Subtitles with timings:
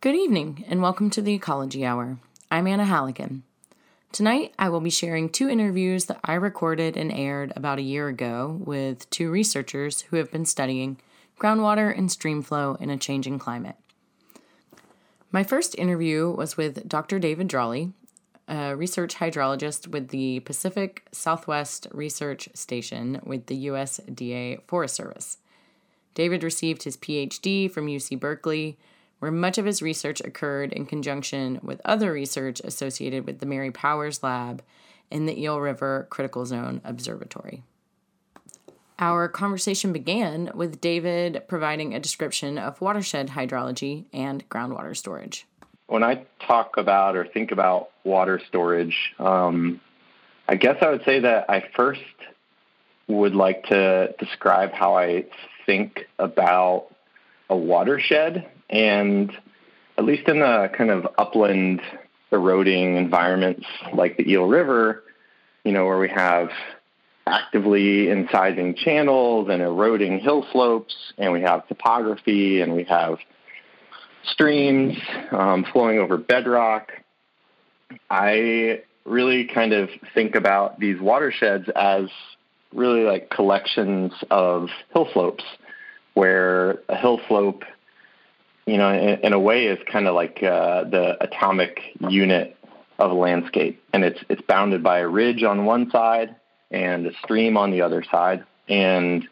[0.00, 2.18] Good evening, and welcome to the Ecology Hour.
[2.52, 3.42] I'm Anna Halligan.
[4.12, 8.06] Tonight, I will be sharing two interviews that I recorded and aired about a year
[8.06, 11.00] ago with two researchers who have been studying
[11.40, 13.74] groundwater and stream flow in a changing climate.
[15.32, 17.18] My first interview was with Dr.
[17.18, 17.92] David Dralle,
[18.46, 25.38] a research hydrologist with the Pacific Southwest Research Station with the USDA Forest Service.
[26.14, 28.78] David received his PhD from UC Berkeley,
[29.18, 33.70] where much of his research occurred in conjunction with other research associated with the Mary
[33.70, 34.62] Power's Lab
[35.10, 37.62] in the Eel River Critical Zone Observatory.
[38.98, 45.46] Our conversation began with David providing a description of watershed hydrology and groundwater storage.
[45.86, 49.80] When I talk about or think about water storage, um,
[50.48, 52.00] I guess I would say that I first
[53.06, 55.26] would like to describe how I
[55.64, 56.88] think about
[57.48, 59.32] a watershed and
[59.96, 61.80] at least in the kind of upland
[62.30, 65.02] eroding environments like the Eel River,
[65.64, 66.50] you know, where we have
[67.26, 73.18] actively incising channels and eroding hill slopes, and we have topography, and we have
[74.24, 74.96] streams
[75.32, 76.92] um, flowing over bedrock.
[78.10, 82.08] I really kind of think about these watersheds as
[82.72, 85.44] really like collections of hill slopes,
[86.14, 87.64] where a hill slope
[88.68, 91.80] you know, in, in a way, is kind of like uh, the atomic
[92.10, 92.54] unit
[92.98, 96.36] of a landscape, and it's it's bounded by a ridge on one side
[96.70, 99.26] and a stream on the other side, and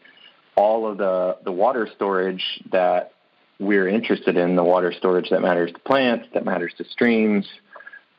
[0.55, 3.13] all of the the water storage that
[3.59, 7.47] we're interested in, the water storage that matters to plants, that matters to streams,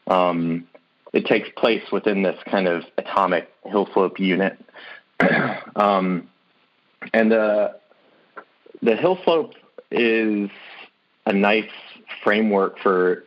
[0.07, 0.69] um,
[1.13, 4.57] it takes place within this kind of atomic hill slope unit,
[5.75, 6.29] um,
[7.13, 7.77] and the
[8.83, 9.55] the hill slope
[9.91, 10.51] is
[11.29, 11.71] a nice
[12.25, 13.25] framework for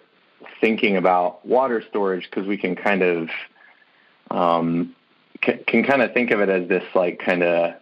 [0.60, 3.30] thinking about water storage because we can kind of
[4.32, 4.96] um,
[5.42, 7.76] can, can kind of think of it as this like kind of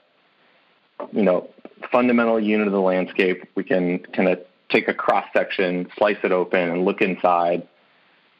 [1.13, 1.49] you know
[1.89, 3.45] fundamental unit of the landscape.
[3.55, 4.39] We can kind of
[4.69, 7.65] take a cross section, slice it open, and look inside,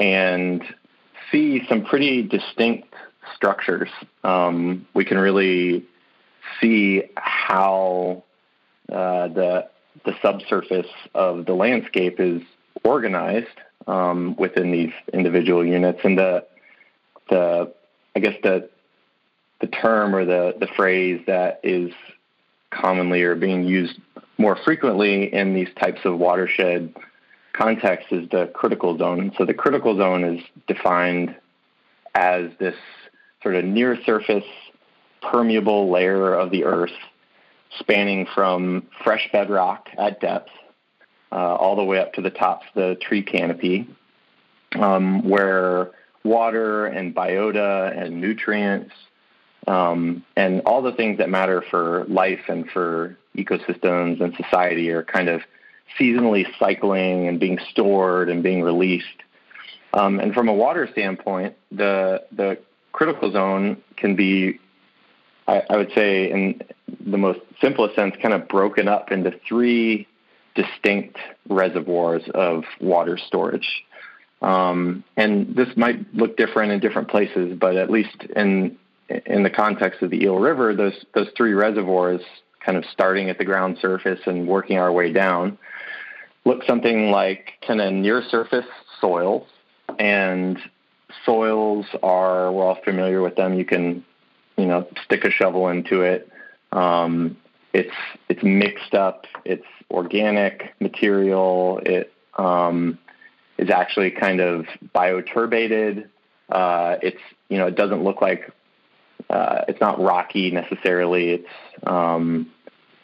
[0.01, 0.61] and
[1.31, 2.93] see some pretty distinct
[3.33, 3.89] structures.
[4.25, 5.85] Um, we can really
[6.59, 8.23] see how
[8.91, 9.69] uh, the
[10.05, 12.41] the subsurface of the landscape is
[12.83, 13.47] organized
[13.87, 16.45] um, within these individual units, and the
[17.29, 17.73] the
[18.15, 18.69] I guess the
[19.61, 21.91] the term or the the phrase that is
[22.71, 23.99] commonly or being used
[24.37, 26.93] more frequently in these types of watershed
[27.53, 29.33] contexts is the critical zone.
[29.37, 31.35] So the critical zone is defined
[32.15, 32.75] as this
[33.41, 34.45] sort of near surface
[35.21, 36.93] permeable layer of the earth
[37.77, 40.49] spanning from fresh bedrock at depth
[41.31, 43.87] uh, all the way up to the tops of the tree canopy,
[44.75, 45.91] um, where
[46.23, 48.93] water and biota and nutrients
[49.67, 55.03] um, and all the things that matter for life and for ecosystems and society are
[55.03, 55.41] kind of
[55.99, 59.05] seasonally cycling and being stored and being released.
[59.93, 62.59] Um, and from a water standpoint, the the
[62.91, 64.59] critical zone can be
[65.49, 66.61] I, I would say, in
[67.05, 70.07] the most simplest sense, kind of broken up into three
[70.55, 71.17] distinct
[71.47, 73.83] reservoirs of water storage.
[74.41, 78.77] Um, and this might look different in different places, but at least in
[79.25, 82.21] in the context of the Eel River, those those three reservoirs,
[82.63, 85.57] kind of starting at the ground surface and working our way down,
[86.45, 88.67] look something like kind of near surface
[89.01, 89.47] soils.
[89.97, 90.59] And
[91.25, 93.55] soils are we're all familiar with them.
[93.55, 94.05] You can
[94.59, 96.29] you know, stick a shovel into it.
[96.71, 97.37] Um,
[97.73, 97.93] it's
[98.27, 99.25] it's mixed up.
[99.45, 101.81] It's organic material.
[101.85, 102.97] It um,
[103.57, 104.65] is actually kind of
[104.95, 106.07] bioturbated.
[106.49, 108.51] Uh, it's you know it doesn't look like
[109.29, 111.31] uh, it's not rocky necessarily.
[111.31, 111.49] It's
[111.85, 112.51] um,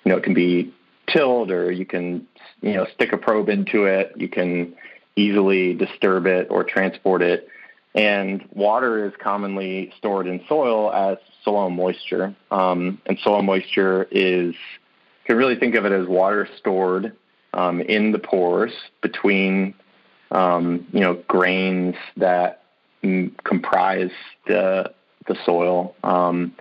[0.04, 0.74] you know it can be
[1.08, 2.28] tilled or you can
[2.62, 4.14] you know stick a probe into it.
[4.16, 4.76] You can
[5.16, 7.48] easily disturb it or transport it.
[7.96, 12.36] And water is commonly stored in soil as soil moisture.
[12.52, 17.16] Um, and soil moisture is, you can really think of it as water stored
[17.54, 19.74] um, in the pores between,
[20.32, 22.64] um, you know, grains that
[23.02, 24.12] m- comprise
[24.46, 24.94] the,
[25.28, 25.96] the soil.
[26.04, 26.54] Um,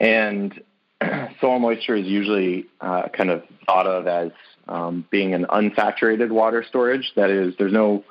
[0.00, 0.62] and
[1.42, 4.30] soil moisture is usually uh, kind of thought of as
[4.66, 7.12] um, being an unsaturated water storage.
[7.16, 8.02] That is, there's no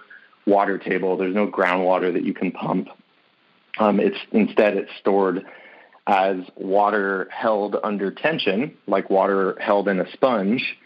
[0.49, 1.15] water table.
[1.15, 2.89] There's no groundwater that you can pump.
[3.77, 5.45] Um, it's instead it's stored
[6.07, 10.77] as water held under tension, like water held in a sponge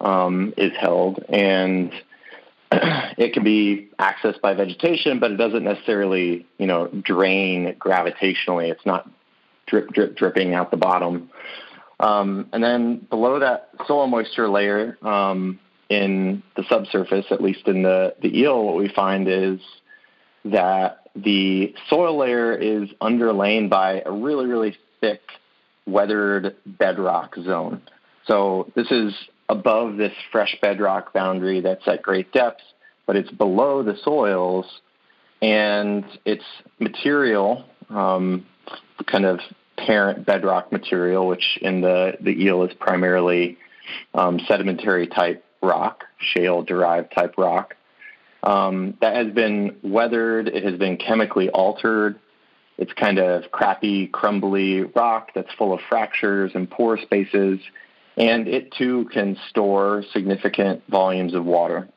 [0.00, 1.92] um, is held, and
[2.72, 8.70] it can be accessed by vegetation, but it doesn't necessarily, you know, drain gravitationally.
[8.70, 9.10] It's not
[9.66, 11.30] drip, drip, dripping out the bottom.
[11.98, 15.58] Um, and then below that soil moisture layer um,
[15.90, 19.58] in the subsurface, at least in the, the eel, what we find is
[20.44, 25.20] that the soil layer is underlain by a really, really thick
[25.86, 27.82] weathered bedrock zone.
[28.26, 29.12] So this is
[29.48, 32.62] above this fresh bedrock boundary that's at great depths,
[33.04, 34.66] but it's below the soils,
[35.42, 36.44] and its
[36.78, 38.46] material, um,
[39.06, 39.40] kind of
[39.76, 43.58] parent bedrock material, which in the, the eel is primarily
[44.14, 47.76] um, sedimentary type rock, shale derived type rock.
[48.42, 52.18] Um, that has been weathered, it has been chemically altered.
[52.78, 57.60] It's kind of crappy, crumbly rock that's full of fractures and pore spaces,
[58.16, 61.88] and it too can store significant volumes of water.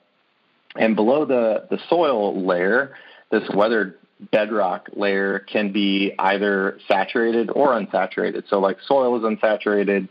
[0.75, 2.95] And below the, the soil layer,
[3.31, 3.97] this weathered
[4.31, 8.49] bedrock layer can be either saturated or unsaturated.
[8.49, 10.09] So, like soil is unsaturated,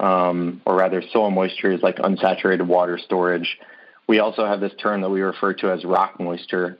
[0.00, 3.58] um, or rather, soil moisture is like unsaturated water storage.
[4.06, 6.78] We also have this term that we refer to as rock moisture.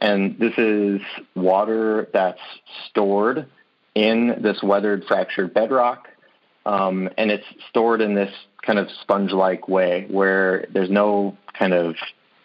[0.00, 1.00] And this is
[1.34, 2.40] water that's
[2.88, 3.46] stored
[3.94, 6.08] in this weathered fractured bedrock.
[6.66, 11.74] Um, and it's stored in this kind of sponge like way where there's no kind
[11.74, 11.96] of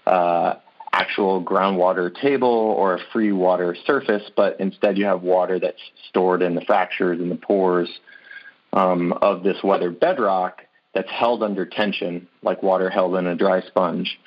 [0.06, 0.56] uh,
[0.92, 6.42] actual groundwater table or a free water surface, but instead you have water that's stored
[6.42, 7.90] in the fractures and the pores
[8.74, 10.62] um, of this weathered bedrock
[10.94, 14.19] that's held under tension, like water held in a dry sponge.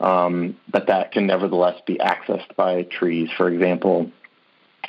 [0.00, 4.10] Um, but that can nevertheless be accessed by trees, for example,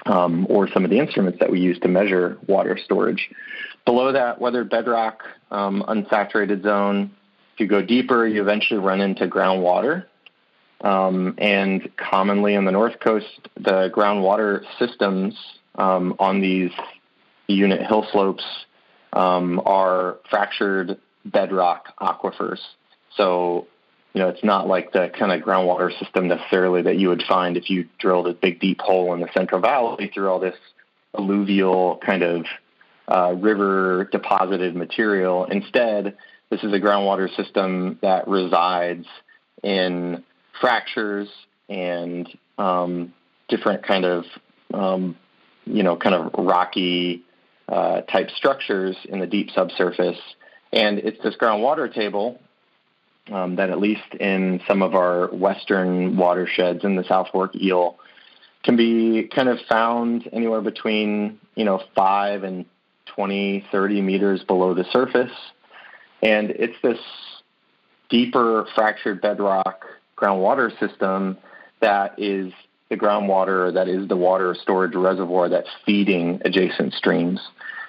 [0.05, 3.29] um, or some of the instruments that we use to measure water storage.
[3.85, 7.11] Below that weathered bedrock, um, unsaturated zone,
[7.53, 10.05] if you go deeper, you eventually run into groundwater.
[10.81, 15.35] Um, and commonly on the North Coast, the groundwater systems
[15.75, 16.71] um, on these
[17.47, 18.45] unit hill slopes
[19.13, 22.59] um, are fractured bedrock aquifers.
[23.15, 23.67] So,
[24.13, 27.57] you know, it's not like the kind of groundwater system necessarily that you would find
[27.57, 30.56] if you drilled a big deep hole in the Central Valley through all this
[31.17, 32.45] alluvial kind of
[33.07, 35.45] uh, river deposited material.
[35.45, 36.15] Instead,
[36.50, 39.06] this is a groundwater system that resides
[39.63, 40.23] in
[40.59, 41.27] fractures
[41.67, 42.27] and
[42.57, 43.13] um,
[43.47, 44.25] different kind of
[44.73, 45.17] um,
[45.65, 47.23] you know kind of rocky
[47.69, 50.19] uh, type structures in the deep subsurface.
[50.71, 52.39] And it's this groundwater table
[53.31, 57.98] um, that, at least in some of our western watersheds in the South Fork Eel,
[58.63, 62.66] can be kind of found anywhere between you know five and
[63.16, 65.31] 20, 30 meters below the surface.
[66.21, 67.00] And it's this
[68.10, 69.86] deeper fractured bedrock
[70.18, 71.38] groundwater system
[71.81, 72.51] that is
[72.89, 77.39] the groundwater that is the water storage reservoir that's feeding adjacent streams.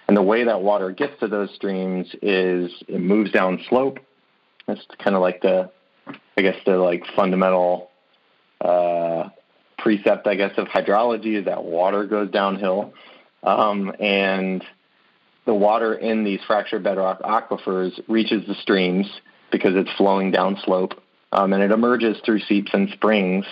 [0.06, 3.99] And the way that water gets to those streams is it moves down slope.
[4.67, 5.70] That's kind of like the,
[6.37, 7.91] I guess the like fundamental
[8.61, 9.31] uh,
[9.79, 12.93] precept, I guess, of hydrology is that water goes downhill.
[13.43, 14.62] Um, and
[15.46, 19.06] the water in these fractured bedrock aquifers reaches the streams
[19.50, 21.00] because it's flowing down slope
[21.32, 23.46] um, and it emerges through seeps and springs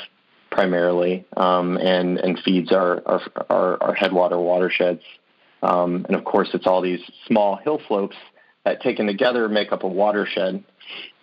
[0.51, 5.03] primarily, um, and and feeds our our, our, our headwater watersheds.
[5.63, 8.17] Um, and of course, it's all these small hill slopes
[8.65, 10.63] that, taken together, make up a watershed.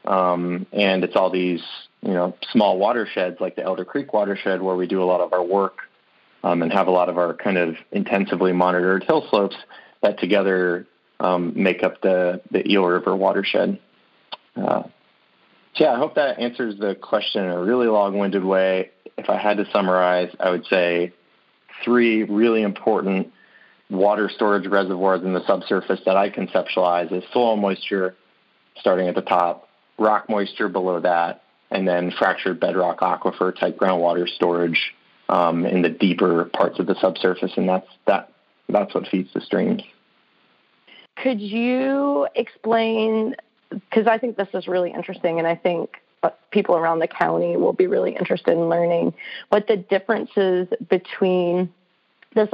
[0.04, 1.64] Um, and it's all these
[2.02, 5.34] you know small watersheds like the Elder Creek watershed, where we do a lot of
[5.34, 5.80] our work
[6.44, 9.56] um, and have a lot of our kind of intensively monitored hill slopes
[10.02, 10.86] that together
[11.20, 13.80] um, make up the the Eel River watershed.
[14.56, 14.84] Uh,
[15.76, 18.92] yeah, I hope that answers the question in a really long-winded way.
[19.18, 21.14] If I had to summarize, I would say
[21.84, 23.32] three really important
[23.90, 28.16] water storage reservoirs in the subsurface that I conceptualize as soil moisture
[28.78, 34.28] starting at the top, rock moisture below that, and then fractured bedrock aquifer type groundwater
[34.28, 34.94] storage
[35.30, 38.32] um, in the deeper parts of the subsurface, and that's that
[38.70, 39.82] that's what feeds the streams.
[41.18, 43.36] Could you explain
[43.90, 47.58] because I think this is really interesting, and I think uh, people around the county
[47.58, 49.14] will be really interested in learning
[49.50, 51.72] what the differences between
[52.34, 52.48] the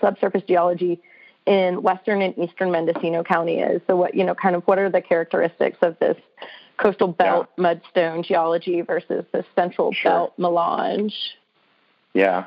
[0.00, 1.00] subsurface geology
[1.46, 3.80] in western and eastern Mendocino County is.
[3.86, 6.16] So, what you know, kind of what are the characteristics of this
[6.76, 7.74] coastal belt yeah.
[7.74, 10.10] mudstone geology versus the central sure.
[10.10, 11.14] belt melange?
[12.14, 12.46] Yeah,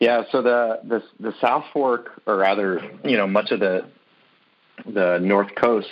[0.00, 0.24] yeah.
[0.30, 3.86] So the the the South Fork, or rather, you know, much of the
[4.86, 5.88] the North Coast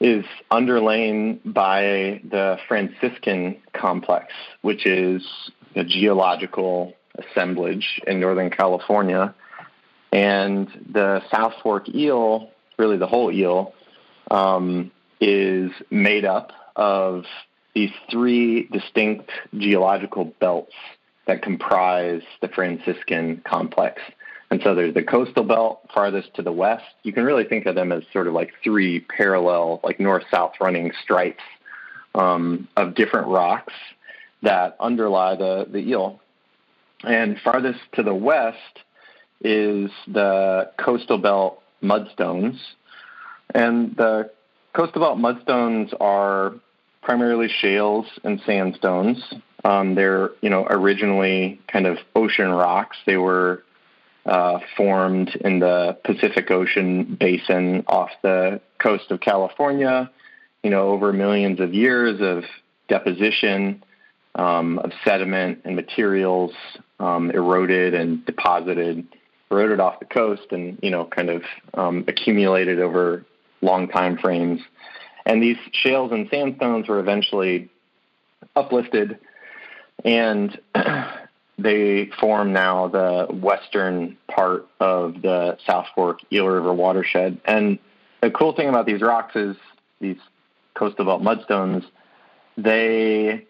[0.00, 5.26] is underlain by the Franciscan complex, which is
[5.74, 9.34] a geological assemblage in Northern California.
[10.12, 13.74] And the South Fork eel, really the whole eel,
[14.30, 14.90] um,
[15.20, 17.24] is made up of
[17.74, 20.74] these three distinct geological belts
[21.26, 24.00] that comprise the Franciscan complex.
[24.50, 26.84] And so there's the coastal belt farthest to the west.
[27.02, 30.54] You can really think of them as sort of like three parallel, like north south
[30.60, 31.42] running stripes
[32.14, 33.74] um, of different rocks
[34.42, 36.20] that underlie the, the eel.
[37.04, 38.80] And farthest to the west
[39.42, 42.58] is the coastal belt mudstones.
[43.54, 44.30] And the
[44.72, 46.54] coastal belt mudstones are
[47.02, 49.22] primarily shales and sandstones.
[49.64, 52.96] Um, they're, you know, originally kind of ocean rocks.
[53.06, 53.62] They were
[54.26, 60.10] uh, formed in the Pacific Ocean basin off the coast of California,
[60.62, 62.44] you know, over millions of years of
[62.88, 63.82] deposition
[64.34, 66.52] um, of sediment and materials
[67.00, 69.06] um, eroded and deposited,
[69.50, 71.42] eroded off the coast, and you know, kind of
[71.74, 73.24] um, accumulated over
[73.60, 74.60] long time frames.
[75.26, 77.68] And these shales and sandstones were eventually
[78.56, 79.18] uplifted,
[80.04, 80.58] and
[81.58, 87.40] they form now the western part of the South Fork Eel River watershed.
[87.44, 87.78] And
[88.22, 89.56] the cool thing about these rocks is
[90.00, 90.18] these
[90.74, 91.84] coastal belt mudstones,
[92.56, 93.44] they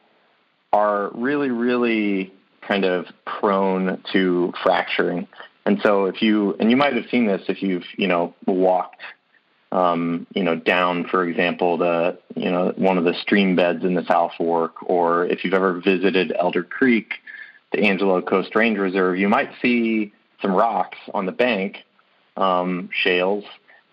[0.73, 5.27] are really, really kind of prone to fracturing.
[5.67, 9.03] And so if you, and you might have seen this if you've, you know, walked,
[9.71, 13.95] um, you know, down, for example, the, you know, one of the stream beds in
[13.95, 17.15] the South Fork, or if you've ever visited Elder Creek,
[17.73, 21.85] the Angelo Coast Range Reserve, you might see some rocks on the bank,
[22.37, 23.45] um, shales,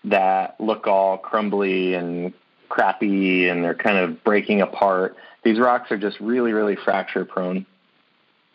[0.04, 2.32] that look all crumbly and
[2.68, 5.16] crappy and they're kind of breaking apart.
[5.42, 7.66] These rocks are just really, really fracture prone.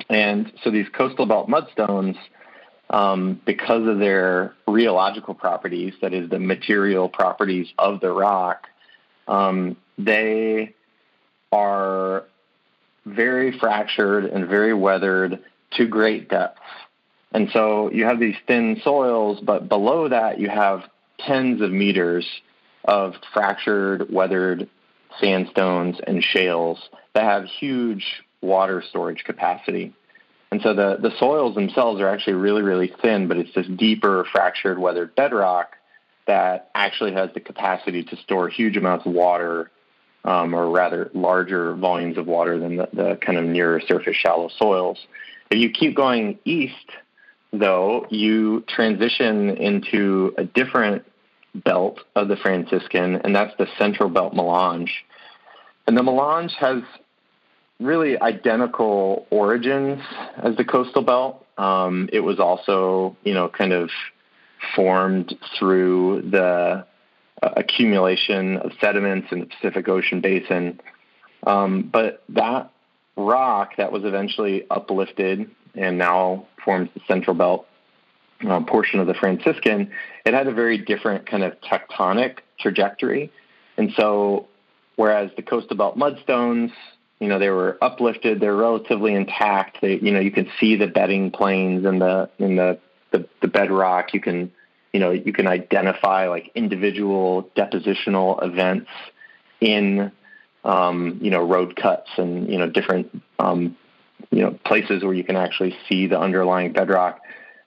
[0.10, 2.18] And so these coastal belt mudstones,
[2.90, 8.68] um, because of their rheological properties, that is, the material properties of the rock,
[9.28, 10.74] um, they
[11.52, 12.26] are
[13.06, 15.40] very fractured and very weathered
[15.72, 16.62] to great depths.
[17.32, 20.84] And so you have these thin soils, but below that you have
[21.20, 22.28] tens of meters
[22.86, 24.70] of fractured, weathered
[25.20, 29.94] sandstones and shales that have huge water storage capacity.
[30.52, 34.26] And so the, the soils themselves are actually really, really thin, but it's this deeper,
[34.32, 35.78] fractured, weathered bedrock
[36.28, 39.72] that actually has the capacity to store huge amounts of water,
[40.24, 44.50] um, or rather larger volumes of water than the, the kind of nearer surface shallow
[44.58, 44.98] soils.
[45.50, 46.76] If you keep going east,
[47.52, 51.06] though, you transition into a different
[51.54, 55.06] belt of the Franciscan, and that's the Central Belt Melange.
[55.88, 56.84] And the Melange has
[57.80, 60.02] really identical origins
[60.38, 61.46] as the coastal belt.
[61.58, 63.90] Um, it was also, you know, kind of
[64.76, 66.86] formed through the
[67.42, 70.80] accumulation of sediments in the Pacific Ocean basin.
[71.46, 72.72] Um, but that
[73.16, 77.68] rock that was eventually uplifted and now forms the Central Belt
[78.48, 79.92] uh, portion of the Franciscan,
[80.26, 83.32] it had a very different kind of tectonic trajectory.
[83.78, 84.48] And so,
[84.96, 86.72] whereas the coastal belt mudstones,
[87.20, 89.78] you know, they were uplifted, they're relatively intact.
[89.82, 92.80] They, you know, you can see the bedding planes and the in the,
[93.12, 94.14] the the bedrock.
[94.14, 94.52] You can,
[94.94, 98.90] you know, you can identify like individual depositional events
[99.60, 100.12] in,
[100.64, 103.78] um, you know, road cuts and you know different, um,
[104.32, 107.22] you know, places where you can actually see the underlying bedrock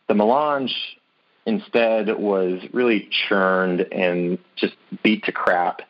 [0.06, 0.98] the melange
[1.46, 5.82] instead was really churned and just beat to crap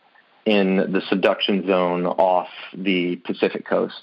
[0.46, 4.02] in the subduction zone off the Pacific coast.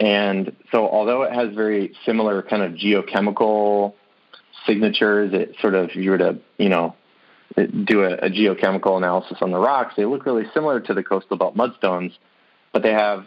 [0.00, 3.94] And so, although it has very similar kind of geochemical
[4.66, 6.94] signatures, it sort of, if you were to, you know,
[7.56, 11.36] do a, a geochemical analysis on the rocks, they look really similar to the coastal
[11.36, 12.12] belt mudstones,
[12.72, 13.26] but they have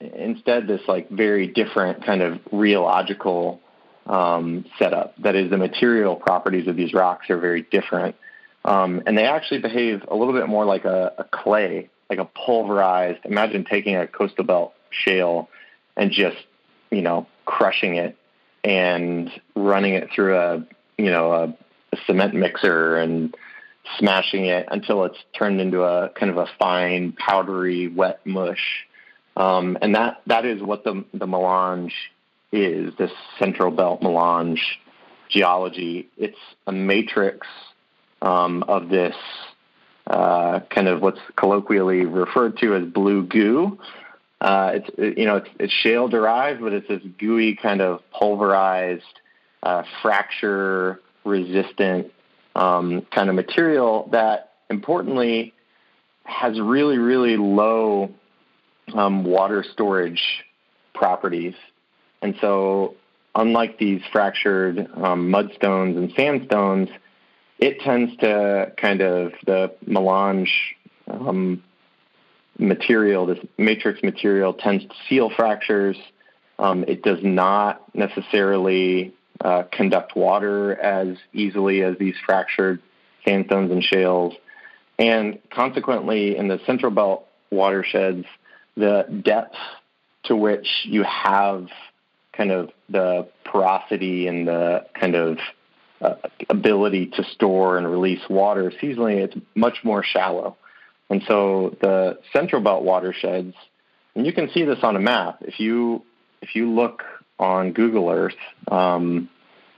[0.00, 3.58] instead this like very different kind of rheological
[4.06, 5.14] um, setup.
[5.22, 8.16] That is, the material properties of these rocks are very different.
[8.64, 12.24] Um, and they actually behave a little bit more like a, a, clay, like a
[12.24, 13.20] pulverized.
[13.24, 15.48] Imagine taking a coastal belt shale
[15.96, 16.36] and just,
[16.90, 18.16] you know, crushing it
[18.66, 20.66] and running it through a,
[20.98, 21.44] you know, a,
[21.92, 23.34] a cement mixer and
[23.96, 28.84] smashing it until it's turned into a kind of a fine, powdery, wet mush.
[29.36, 31.94] Um, and that that is what the the melange
[32.50, 34.80] is this central belt melange
[35.28, 36.08] geology.
[36.16, 37.46] It's a matrix
[38.20, 39.14] um, of this
[40.08, 43.78] uh, kind of what's colloquially referred to as blue goo.
[44.46, 48.00] Uh, it's it, you know it's, it's shale derived, but it's this gooey kind of
[48.12, 49.02] pulverized,
[49.64, 52.12] uh, fracture resistant
[52.54, 55.52] um, kind of material that importantly
[56.22, 58.08] has really really low
[58.94, 60.22] um, water storage
[60.94, 61.54] properties,
[62.22, 62.94] and so
[63.34, 66.88] unlike these fractured um, mudstones and sandstones,
[67.58, 70.76] it tends to kind of the melange
[71.08, 71.64] um,
[72.58, 75.96] material, this matrix material, tends to seal fractures.
[76.58, 82.80] Um, it does not necessarily uh, conduct water as easily as these fractured
[83.26, 84.34] sandstones and shales.
[84.98, 88.24] And consequently, in the central belt watersheds,
[88.76, 89.56] the depth
[90.24, 91.68] to which you have
[92.32, 95.38] kind of the porosity and the kind of
[96.00, 96.14] uh,
[96.48, 100.56] ability to store and release water seasonally, it's much more shallow.
[101.08, 103.54] And so the central belt watersheds,
[104.14, 105.38] and you can see this on a map.
[105.42, 106.02] If you
[106.42, 107.02] if you look
[107.38, 108.36] on Google Earth,
[108.68, 109.28] um,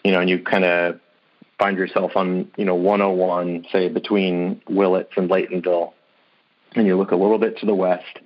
[0.05, 1.01] you know, and you kind of
[1.59, 5.93] find yourself on you know 101, say between Willits and Laytonville,
[6.75, 8.19] and you look a little bit to the west,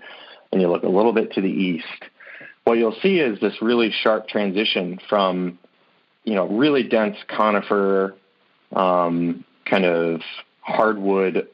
[0.53, 1.87] and you look a little bit to the east,
[2.65, 5.59] what you'll see is this really sharp transition from
[6.25, 8.15] you know really dense conifer,
[8.73, 10.21] um, kind of
[10.61, 11.49] hardwood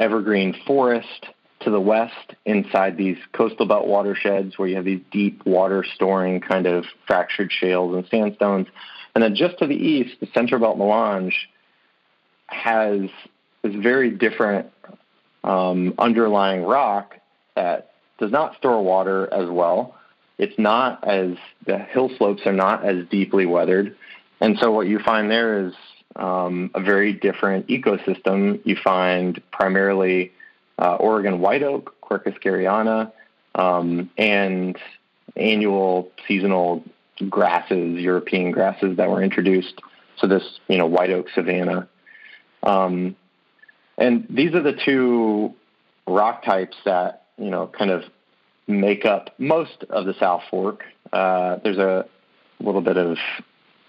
[0.00, 1.26] evergreen forest
[1.60, 6.40] to the west inside these coastal belt watersheds where you have these deep water storing
[6.40, 8.66] kind of fractured shales and sandstones.
[9.14, 11.50] And then just to the east, the central belt melange
[12.46, 13.02] has
[13.62, 14.70] this very different
[15.44, 17.16] um, underlying rock
[17.54, 19.96] that does not store water as well.
[20.38, 23.94] It's not as the hill slopes are not as deeply weathered.
[24.40, 25.74] And so what you find there is
[26.16, 28.60] um, a very different ecosystem.
[28.64, 30.32] You find primarily
[30.78, 33.12] uh, Oregon white oak, Quercus garryana,
[33.54, 34.76] um, and
[35.36, 36.84] annual seasonal
[37.28, 39.80] grasses, European grasses that were introduced.
[40.16, 41.88] So this, you know, white oak savanna.
[42.62, 43.16] Um,
[43.96, 45.54] and these are the two
[46.06, 48.04] rock types that, you know, kind of
[48.66, 50.84] make up most of the South Fork.
[51.12, 52.06] Uh, there's a
[52.60, 53.18] little bit of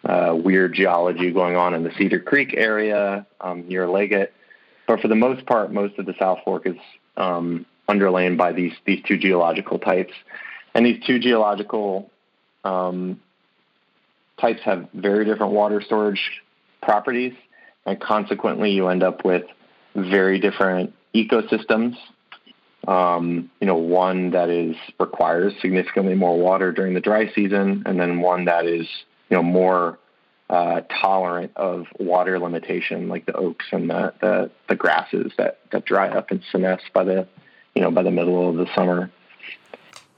[0.03, 4.33] uh, weird geology going on in the Cedar Creek area um, near Leggett.
[4.87, 6.77] But for the most part, most of the South Fork is
[7.17, 10.13] um, underlain by these these two geological types,
[10.73, 12.09] and these two geological
[12.63, 13.19] um,
[14.39, 16.41] types have very different water storage
[16.81, 17.33] properties,
[17.85, 19.43] and consequently, you end up with
[19.95, 21.95] very different ecosystems.
[22.87, 27.99] Um, you know, one that is requires significantly more water during the dry season, and
[27.99, 28.87] then one that is
[29.31, 29.97] you know more
[30.49, 35.85] uh, tolerant of water limitation, like the oaks and the, the, the grasses that that
[35.85, 37.27] dry up and senesce by the
[37.73, 39.09] you know by the middle of the summer.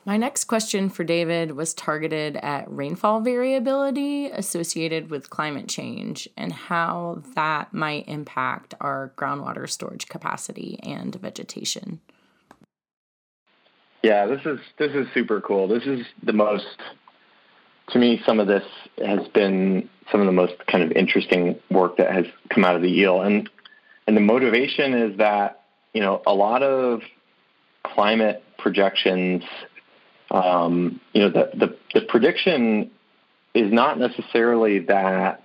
[0.06, 6.52] My next question for David was targeted at rainfall variability associated with climate change and
[6.52, 12.02] how that might impact our groundwater storage capacity and vegetation.
[14.02, 15.70] Yeah, this is this is super cool.
[15.70, 16.66] This is the most
[17.94, 18.66] to me, some of this
[18.98, 22.82] has been some of the most kind of interesting work that has come out of
[22.82, 23.50] the eel, and
[24.08, 27.02] and the motivation is that you know a lot of
[27.84, 29.44] climate projections,
[30.32, 32.90] um, you know, the, the the prediction
[33.54, 35.44] is not necessarily that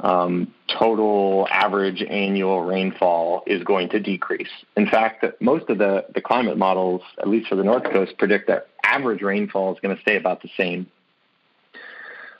[0.00, 4.48] um, total average annual rainfall is going to decrease.
[4.76, 8.48] In fact, most of the, the climate models, at least for the North Coast, predict
[8.48, 10.86] that average rainfall is going to stay about the same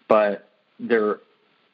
[0.09, 1.21] but there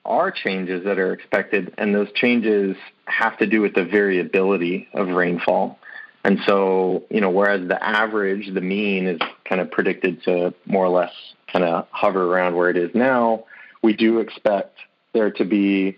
[0.04, 5.08] are changes that are expected, and those changes have to do with the variability of
[5.08, 5.78] rainfall.
[6.24, 10.84] And so, you know, whereas the average, the mean, is kind of predicted to more
[10.84, 11.12] or less
[11.50, 13.44] kind of hover around where it is now,
[13.82, 14.76] we do expect
[15.12, 15.96] there to be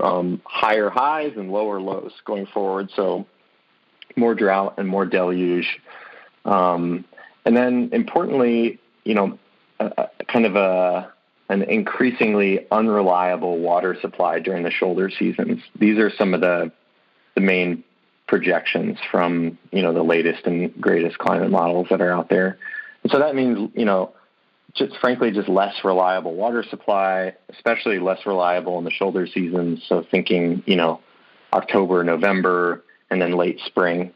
[0.00, 2.90] um, higher highs and lower lows going forward.
[2.96, 3.26] So,
[4.16, 5.78] more drought and more deluge.
[6.46, 7.04] Um,
[7.44, 9.38] and then, importantly, you know,
[10.28, 11.12] kind of a
[11.48, 15.62] an increasingly unreliable water supply during the shoulder seasons.
[15.78, 16.72] These are some of the
[17.34, 17.84] the main
[18.26, 22.58] projections from you know the latest and greatest climate models that are out there.
[23.02, 24.12] And so that means you know
[24.74, 29.82] just frankly just less reliable water supply, especially less reliable in the shoulder seasons.
[29.88, 31.00] So thinking you know
[31.52, 34.12] October, November, and then late spring.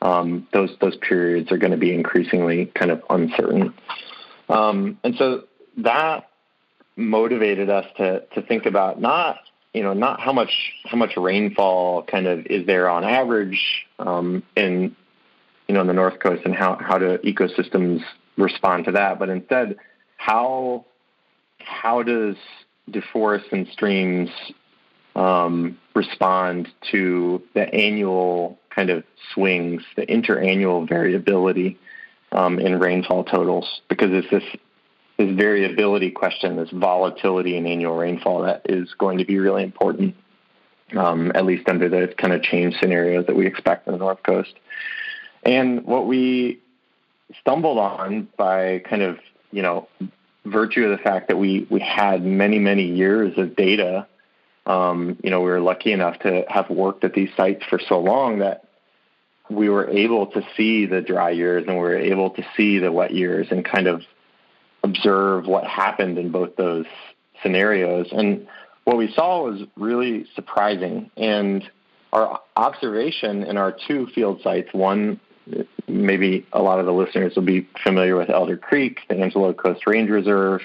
[0.00, 3.72] Um, those those periods are going to be increasingly kind of uncertain.
[4.48, 5.44] Um, and so
[5.78, 6.28] that
[6.96, 9.38] motivated us to to think about not
[9.72, 14.42] you know, not how much how much rainfall kind of is there on average um,
[14.54, 14.94] in
[15.66, 18.02] you know on the north coast and how how do ecosystems
[18.36, 19.76] respond to that, but instead
[20.16, 20.84] how
[21.58, 22.36] how does
[22.90, 24.28] do forests and streams
[25.16, 31.78] um, respond to the annual kind of swings, the interannual variability
[32.32, 33.80] um, in rainfall totals?
[33.88, 34.44] Because it's this
[35.26, 40.14] this variability question, this volatility in annual rainfall that is going to be really important,
[40.96, 44.22] um, at least under the kind of change scenarios that we expect in the North
[44.22, 44.54] Coast.
[45.44, 46.60] And what we
[47.40, 49.18] stumbled on by kind of,
[49.50, 49.88] you know,
[50.44, 54.06] virtue of the fact that we, we had many, many years of data,
[54.66, 57.98] um, you know, we were lucky enough to have worked at these sites for so
[57.98, 58.64] long that
[59.50, 62.90] we were able to see the dry years and we were able to see the
[62.90, 64.02] wet years and kind of
[64.82, 66.86] observe what happened in both those
[67.42, 68.08] scenarios.
[68.12, 68.46] And
[68.84, 71.10] what we saw was really surprising.
[71.16, 71.68] And
[72.12, 75.20] our observation in our two field sites, one,
[75.88, 79.86] maybe a lot of the listeners will be familiar with Elder Creek, the Angelo Coast
[79.86, 80.60] Range Reserve.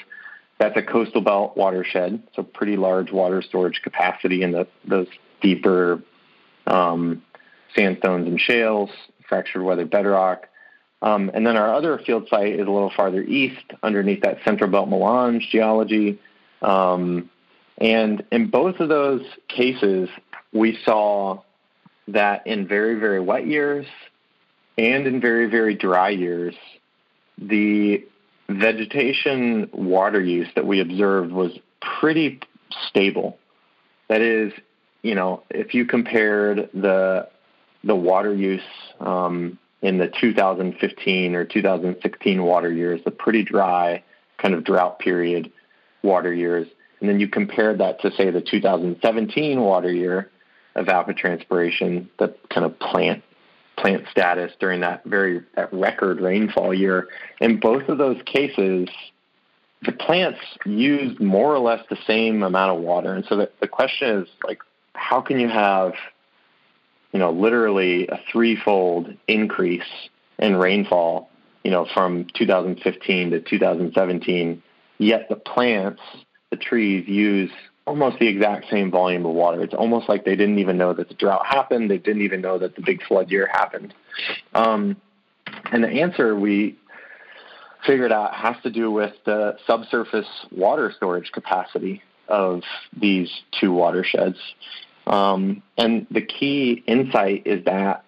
[0.60, 5.08] That's a coastal belt watershed, so pretty large water storage capacity in the, those
[5.39, 6.01] deeper
[6.65, 7.21] um,
[7.75, 8.89] sandstones and shales,
[9.30, 10.47] fractured weather bedrock.
[11.01, 14.69] Um, and then our other field site is a little farther east underneath that central
[14.69, 16.19] belt melange geology.
[16.62, 17.29] Um,
[17.77, 20.10] and in both of those cases,
[20.51, 21.41] we saw
[22.07, 23.86] that in very, very wet years
[24.77, 26.55] and in very, very dry years,
[27.38, 28.03] the
[28.49, 31.51] vegetation water use that we observed was
[31.99, 32.39] pretty
[32.88, 33.38] stable.
[34.07, 34.53] That is,
[35.01, 37.27] you know, if you compared the
[37.83, 38.62] the water use
[38.99, 44.04] um, in the 2015 or 2016 water years, the pretty dry
[44.38, 45.52] kind of drought period
[46.04, 46.68] water years,
[47.00, 50.30] and then you compare that to say the 2017 water year
[50.76, 53.24] of evapotranspiration, the kind of plant
[53.78, 57.10] plant status during that very that record rainfall year.
[57.40, 58.90] In both of those cases,
[59.84, 63.13] the plants used more or less the same amount of water.
[63.13, 64.60] And so the, the question is like,
[64.94, 65.94] how can you have
[67.12, 71.30] you know, literally a threefold increase in rainfall,
[71.63, 74.62] you know, from 2015 to 2017.
[75.00, 76.02] Yet the plants,
[76.50, 77.52] the trees, use
[77.86, 79.63] almost the exact same volume of water.
[79.63, 81.89] It's almost like they didn't even know that the drought happened.
[81.89, 83.93] They didn't even know that the big flood year happened.
[84.54, 84.98] Um,
[85.72, 86.78] and the answer we
[87.86, 92.62] figured out has to do with the subsurface water storage capacity of
[93.00, 94.38] these two watersheds.
[95.08, 98.04] Um, and the key insight is that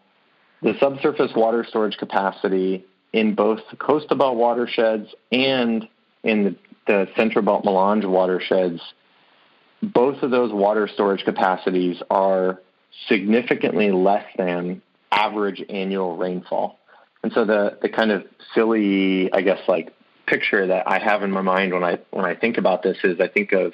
[0.62, 5.88] the subsurface water storage capacity in both the coastal belt watersheds and
[6.24, 6.56] in the,
[6.88, 8.82] the central belt melange watersheds,
[9.82, 12.62] both of those water storage capacities are
[13.08, 14.82] significantly less than
[15.12, 16.78] average annual rainfall.
[17.24, 19.94] And so the, the kind of silly, I guess, like
[20.28, 23.20] picture that I have in my mind when I when I think about this is
[23.20, 23.74] I think of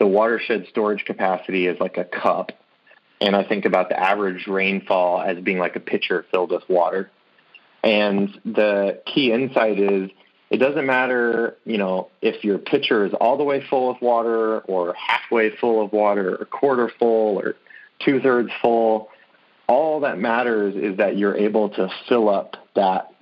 [0.00, 2.50] the watershed storage capacity is like a cup.
[3.20, 7.10] And I think about the average rainfall as being like a pitcher filled with water.
[7.84, 10.10] And the key insight is
[10.48, 14.60] it doesn't matter, you know, if your pitcher is all the way full of water
[14.60, 17.54] or halfway full of water or quarter full or
[18.00, 19.10] two thirds full.
[19.66, 23.12] All that matters is that you're able to fill up that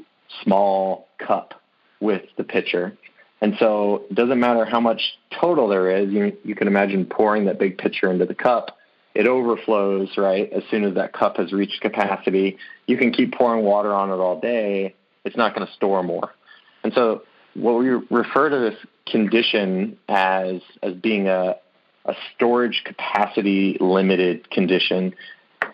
[0.42, 1.60] small cup
[2.00, 2.96] with the pitcher.
[3.40, 6.10] And so it doesn't matter how much total there is.
[6.10, 8.76] You, you can imagine pouring that big pitcher into the cup.
[9.14, 10.52] It overflows, right?
[10.52, 14.14] As soon as that cup has reached capacity, you can keep pouring water on it
[14.14, 14.94] all day.
[15.24, 16.34] It's not going to store more.
[16.82, 17.22] And so
[17.54, 21.56] what we refer to this condition as as being a,
[22.04, 25.14] a storage capacity limited condition.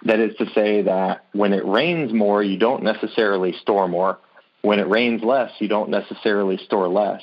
[0.03, 4.19] That is to say that when it rains more, you don't necessarily store more.
[4.63, 7.23] When it rains less, you don't necessarily store less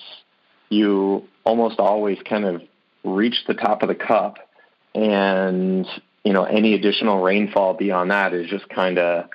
[0.71, 2.61] you almost always kind of
[3.03, 4.37] reach the top of the cup
[4.95, 5.85] and
[6.23, 9.25] you know any additional rainfall beyond that is just kind of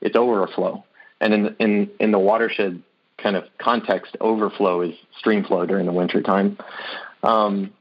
[0.00, 0.84] it's overflow.
[1.20, 2.82] And in in in the watershed
[3.18, 6.58] kind of context overflow is stream flow during the winter time.
[7.22, 7.72] Um,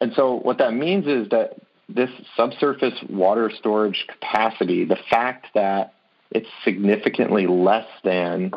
[0.00, 5.92] and so what that means is that this subsurface water storage capacity the fact that
[6.32, 8.52] it's significantly less than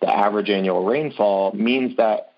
[0.00, 2.34] the average annual rainfall means that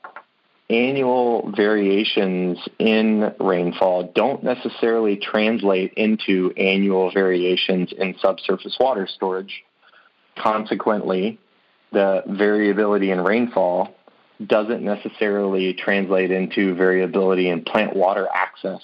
[0.70, 9.64] annual variations in rainfall don't necessarily translate into annual variations in subsurface water storage.
[10.38, 11.38] Consequently,
[11.92, 13.94] the variability in rainfall
[14.46, 18.80] doesn't necessarily translate into variability in plant water access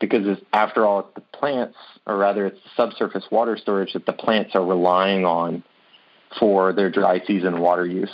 [0.00, 4.12] because after all, it's the plants, or rather, it's the subsurface water storage that the
[4.12, 5.62] plants are relying on
[6.38, 8.12] for their dry season water use.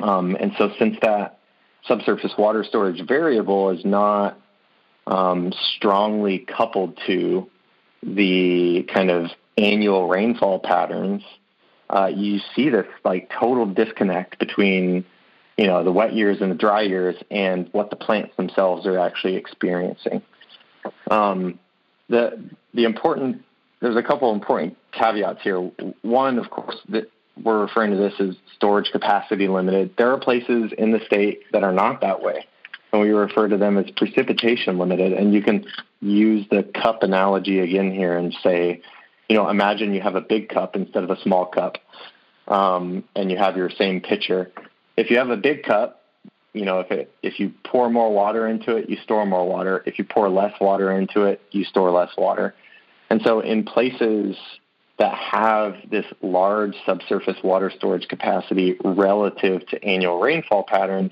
[0.00, 1.38] Um, and so, since that
[1.86, 4.38] subsurface water storage variable is not
[5.06, 7.48] um, strongly coupled to
[8.02, 11.22] the kind of annual rainfall patterns,
[11.90, 15.04] uh, you see this like total disconnect between
[15.58, 18.98] you know the wet years and the dry years and what the plants themselves are
[18.98, 20.22] actually experiencing.
[21.10, 21.58] Um,
[22.08, 22.42] the
[22.74, 23.44] the important
[23.80, 25.58] there's a couple important caveats here.
[26.02, 27.10] One, of course, that
[27.42, 29.94] we're referring to this as storage capacity limited.
[29.96, 32.46] There are places in the state that are not that way,
[32.92, 35.12] and we refer to them as precipitation limited.
[35.12, 35.64] And you can
[36.00, 38.82] use the cup analogy again here and say,
[39.28, 41.78] you know, imagine you have a big cup instead of a small cup,
[42.48, 44.52] um, and you have your same pitcher.
[44.96, 46.02] If you have a big cup,
[46.52, 49.82] you know, if it, if you pour more water into it, you store more water.
[49.86, 52.54] If you pour less water into it, you store less water.
[53.08, 54.36] And so, in places
[54.98, 61.10] that have this large subsurface water storage capacity relative to annual rainfall patterns,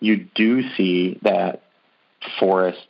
[0.00, 1.62] you do see that
[2.38, 2.80] forests,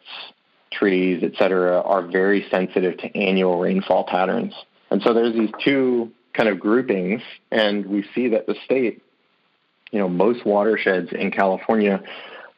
[0.73, 4.53] trees, et cetera, are very sensitive to annual rainfall patterns.
[4.90, 9.03] And so there's these two kind of groupings, and we see that the state,
[9.92, 12.03] you know, most watersheds in California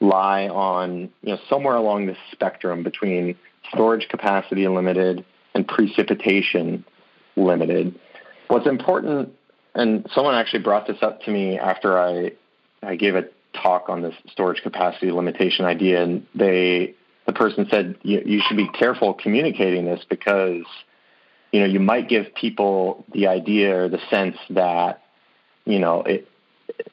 [0.00, 3.36] lie on, you know, somewhere along this spectrum between
[3.72, 6.84] storage capacity limited and precipitation
[7.36, 7.98] limited.
[8.48, 9.32] What's important,
[9.74, 12.32] and someone actually brought this up to me after I,
[12.82, 16.94] I gave a talk on this storage capacity limitation idea, and they
[17.26, 20.64] the person said you, you should be careful communicating this because
[21.52, 25.02] you know you might give people the idea or the sense that
[25.64, 26.28] you know it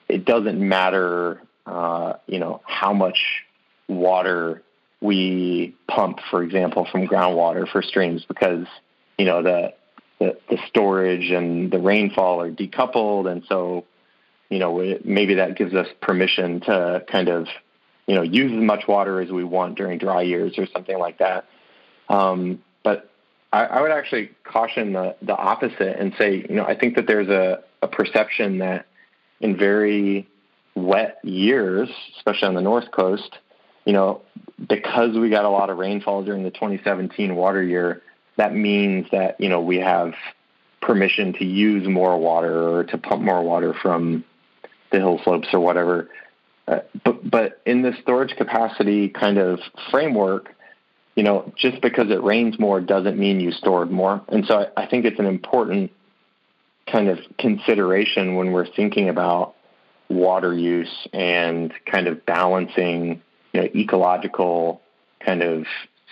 [0.10, 3.45] it doesn't matter uh, you know how much
[3.88, 4.63] water
[5.01, 8.65] we pump, for example, from groundwater for streams because
[9.17, 9.73] you know the
[10.19, 13.86] the, the storage and the rainfall are decoupled, and so
[14.49, 17.47] you know it, maybe that gives us permission to kind of
[18.06, 21.19] you know, use as much water as we want during dry years or something like
[21.19, 21.45] that.
[22.10, 23.10] Um, but
[23.52, 27.08] I, I, would actually caution the, the opposite and say, you know, I think that
[27.08, 28.88] there's a, a perception that
[29.39, 30.28] in very
[30.76, 33.38] wet years, especially on the North Coast,
[33.86, 34.21] you know,
[34.67, 38.02] because we got a lot of rainfall during the 2017 water year,
[38.38, 40.13] that means that, you know, we have
[40.82, 44.24] permission to use more water or to pump more water from
[44.91, 46.10] the hill slopes or whatever.
[46.67, 49.60] Uh, but but in the storage capacity kind of
[49.91, 50.56] framework,
[51.15, 54.22] you know, just because it rains more doesn't mean you stored more.
[54.30, 55.91] And so I, I think it's an important
[56.91, 59.56] kind of consideration when we're thinking about
[60.10, 63.22] water use and kind of balancing,
[63.54, 64.82] you know, ecological
[65.19, 65.65] kind of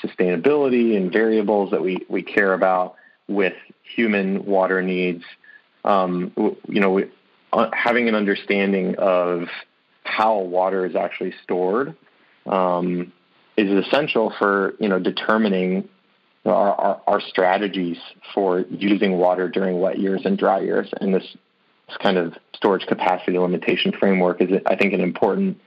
[0.04, 2.96] sustainability and variables that we, we care about
[3.28, 5.24] with human water needs.
[5.84, 6.32] Um,
[6.68, 7.04] you know,
[7.54, 9.48] uh, having an understanding of
[10.04, 11.96] how water is actually stored
[12.46, 13.12] um,
[13.58, 15.88] is essential for you know determining
[16.46, 17.98] our, our, our, strategies
[18.34, 20.90] for using water during wet years and dry years.
[21.00, 21.36] And this,
[21.88, 25.60] this kind of storage capacity limitation framework is, I think, an important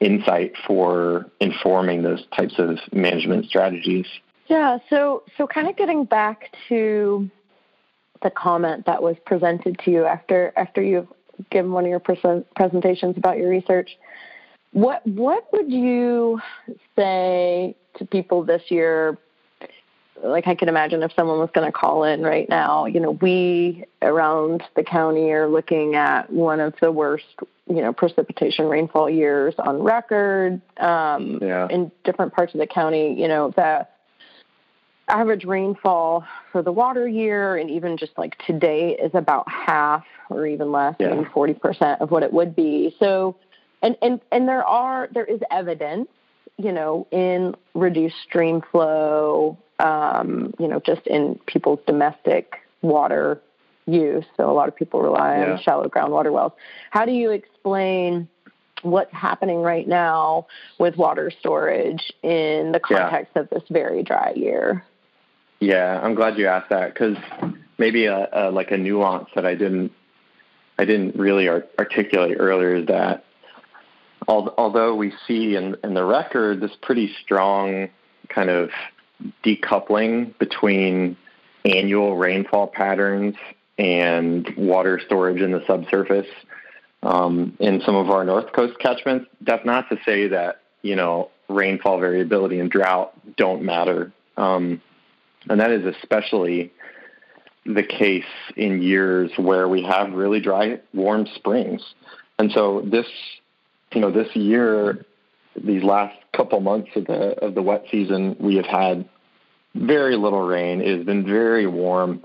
[0.00, 4.06] insight for informing those types of management strategies.
[4.46, 4.78] Yeah.
[4.88, 7.30] So, so kind of getting back to
[8.22, 11.08] the comment that was presented to you after after you've
[11.50, 13.96] given one of your presentations about your research.
[14.72, 16.40] What what would you
[16.96, 19.18] say to people this year?
[20.22, 23.12] Like I can imagine if someone was going to call in right now, you know,
[23.12, 27.24] we around the county are looking at one of the worst,
[27.68, 31.68] you know, precipitation rainfall years on record um, yeah.
[31.70, 33.20] in different parts of the county.
[33.20, 33.98] You know, that
[35.08, 40.46] average rainfall for the water year and even just like today is about half or
[40.46, 41.08] even less, yeah.
[41.08, 42.94] maybe 40% of what it would be.
[42.98, 43.36] So,
[43.82, 46.08] and, and, and there are, there is evidence,
[46.58, 53.40] you know, in reduced stream flow, um, you know, just in people's domestic water
[53.86, 54.24] use.
[54.36, 55.52] So a lot of people rely yeah.
[55.52, 56.52] on shallow groundwater wells.
[56.90, 58.28] How do you explain
[58.82, 60.46] what's happening right now
[60.78, 63.42] with water storage in the context yeah.
[63.42, 64.84] of this very dry year?
[65.60, 67.16] Yeah, I'm glad you asked that because
[67.78, 69.92] maybe a, a, like a nuance that I didn't
[70.80, 73.24] I didn't really articulate earlier is that
[74.28, 77.88] although we see in, in the record this pretty strong
[78.28, 78.70] kind of
[79.44, 81.16] decoupling between
[81.64, 83.36] annual rainfall patterns
[83.78, 86.28] and water storage in the subsurface
[87.02, 91.30] um, in some of our north coast catchments, that's not to say that you know
[91.48, 94.80] rainfall variability and drought don't matter Um,
[95.48, 96.72] and that is especially
[97.66, 98.24] the case
[98.56, 101.82] in years where we have really dry, warm springs.
[102.38, 103.06] And so this,
[103.92, 105.04] you know, this year,
[105.56, 109.08] these last couple months of the of the wet season, we have had
[109.74, 110.80] very little rain.
[110.80, 112.22] It has been very warm,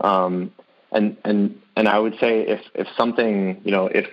[0.00, 0.52] um,
[0.92, 4.06] and and and I would say if if something, you know, if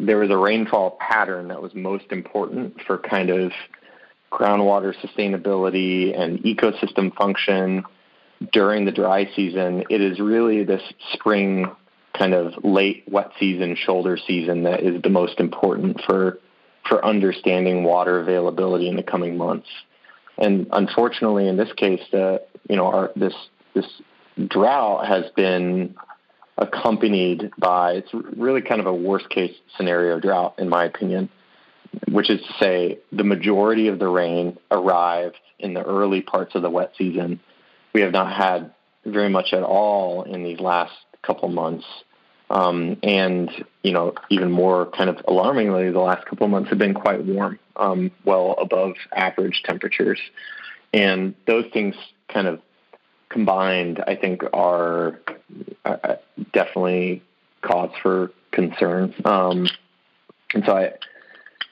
[0.00, 3.52] there was a rainfall pattern that was most important for kind of
[4.30, 7.84] groundwater sustainability and ecosystem function
[8.52, 11.66] during the dry season, it is really this spring
[12.16, 16.38] kind of late wet season, shoulder season that is the most important for
[16.86, 19.68] for understanding water availability in the coming months.
[20.38, 23.34] And unfortunately, in this case, the you know our this
[23.74, 23.86] this
[24.46, 25.94] drought has been
[26.58, 31.28] accompanied by it's really kind of a worst case scenario drought in my opinion
[32.10, 36.62] which is to say the majority of the rain arrived in the early parts of
[36.62, 37.40] the wet season
[37.92, 38.72] we have not had
[39.06, 41.86] very much at all in these last couple months
[42.50, 43.50] um, and
[43.82, 47.24] you know even more kind of alarmingly the last couple of months have been quite
[47.24, 50.20] warm um, well above average temperatures
[50.92, 51.94] and those things
[52.28, 52.60] kind of
[53.28, 55.20] combined, I think, are
[55.84, 56.16] uh,
[56.52, 57.22] definitely
[57.60, 59.14] cause for concern.
[59.24, 59.68] Um,
[60.54, 60.92] and so I,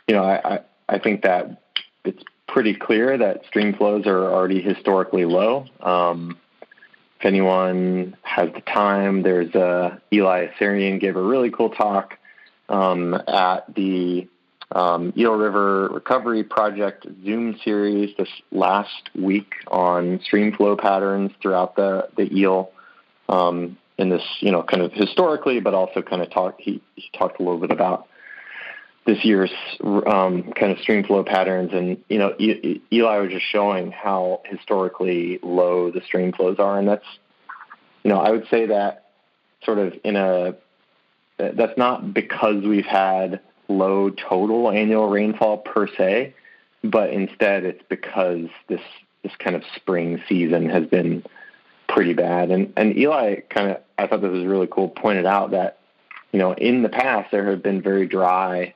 [0.07, 1.63] you know, I, I think that
[2.05, 5.67] it's pretty clear that stream flows are already historically low.
[5.81, 6.39] Um,
[7.19, 12.19] if anyone has the time, there's a Eli Asarian gave a really cool talk
[12.69, 14.29] um, at the
[14.73, 21.77] um, Eel River Recovery Project Zoom series this last week on stream flow patterns throughout
[21.77, 22.71] the the eel.
[23.29, 26.57] Um, in this, you know, kind of historically, but also kind of talk.
[26.61, 28.07] He, he talked a little bit about
[29.07, 33.47] this year's um, kind of stream flow patterns, and you know, e- Eli was just
[33.47, 37.07] showing how historically low the stream flows are, and that's,
[38.03, 39.07] you know, I would say that
[39.65, 40.57] sort of in a
[41.39, 46.35] that's not because we've had low total annual rainfall per se,
[46.83, 48.81] but instead it's because this
[49.23, 51.23] this kind of spring season has been
[51.89, 52.51] pretty bad.
[52.51, 55.79] And and Eli kind of I thought this was really cool pointed out that
[56.33, 58.75] you know in the past there have been very dry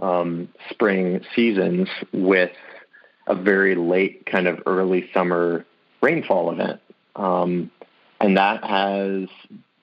[0.00, 2.52] um, spring seasons with
[3.26, 5.64] a very late kind of early summer
[6.00, 6.80] rainfall event.
[7.16, 7.70] Um,
[8.20, 9.28] and that has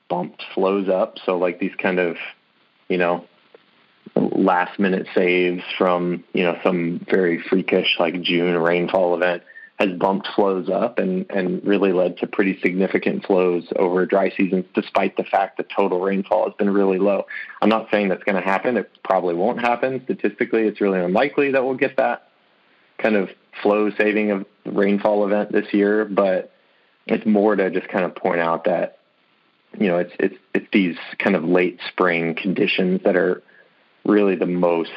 [0.09, 1.17] bumped flows up.
[1.25, 2.17] So like these kind of,
[2.87, 3.25] you know,
[4.15, 9.43] last minute saves from you know some very freakish like June rainfall event
[9.79, 14.65] has bumped flows up and and really led to pretty significant flows over dry seasons
[14.73, 17.25] despite the fact that total rainfall has been really low.
[17.61, 18.77] I'm not saying that's going to happen.
[18.77, 20.63] It probably won't happen statistically.
[20.63, 22.29] It's really unlikely that we'll get that
[22.97, 23.29] kind of
[23.61, 26.51] flow saving of rainfall event this year, but
[27.05, 28.99] it's more to just kind of point out that
[29.77, 33.43] you know it's it's it's these kind of late spring conditions that are
[34.05, 34.89] really the most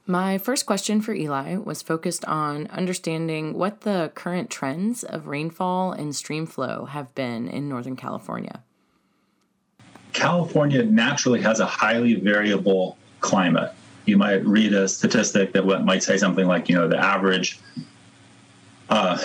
[0.06, 5.92] My first question for Eli was focused on understanding what the current trends of rainfall
[5.92, 8.64] and stream flow have been in Northern California.
[10.12, 13.72] California naturally has a highly variable climate.
[14.06, 17.60] You might read a statistic that might say something like, you know, the average
[18.88, 19.18] uh,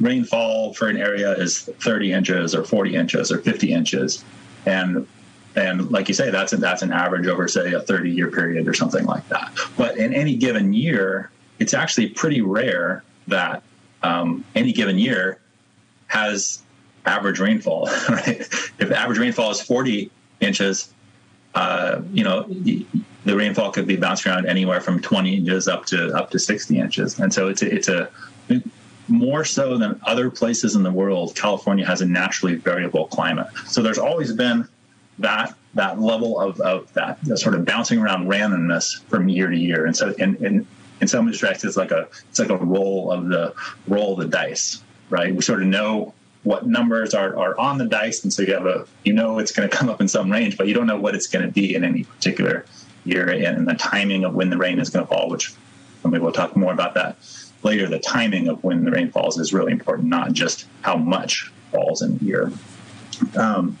[0.00, 4.24] rainfall for an area is 30 inches or 40 inches or 50 inches,
[4.66, 5.06] and
[5.54, 8.66] and like you say, that's a, that's an average over say a 30 year period
[8.66, 9.56] or something like that.
[9.76, 13.62] But in any given year, it's actually pretty rare that
[14.02, 15.40] um, any given year
[16.06, 16.62] has
[17.06, 17.88] average rainfall.
[18.08, 18.40] Right?
[18.78, 20.10] If average rainfall is 40
[20.40, 20.92] inches,
[21.54, 22.46] uh, you know
[23.24, 26.78] the rainfall could be bounced around anywhere from 20 inches up to up to 60
[26.78, 28.10] inches, and so it's a, it's a
[29.08, 31.34] more so than other places in the world.
[31.34, 34.68] California has a naturally variable climate, so there's always been
[35.18, 39.56] that that level of, of that, that sort of bouncing around randomness from year to
[39.56, 40.66] year, and so in, in
[41.00, 43.54] in some respects it's like a it's like a roll of the
[43.88, 45.34] roll of the dice, right?
[45.34, 46.14] We sort of know
[46.44, 49.52] what numbers are, are on the dice, and so you have a you know it's
[49.52, 51.50] going to come up in some range, but you don't know what it's going to
[51.50, 52.64] be in any particular
[53.04, 55.52] year, and the timing of when the rain is going to fall, which
[56.04, 57.16] maybe we'll talk more about that
[57.62, 57.88] later.
[57.88, 62.02] The timing of when the rain falls is really important, not just how much falls
[62.02, 62.52] in a year.
[63.36, 63.78] Um,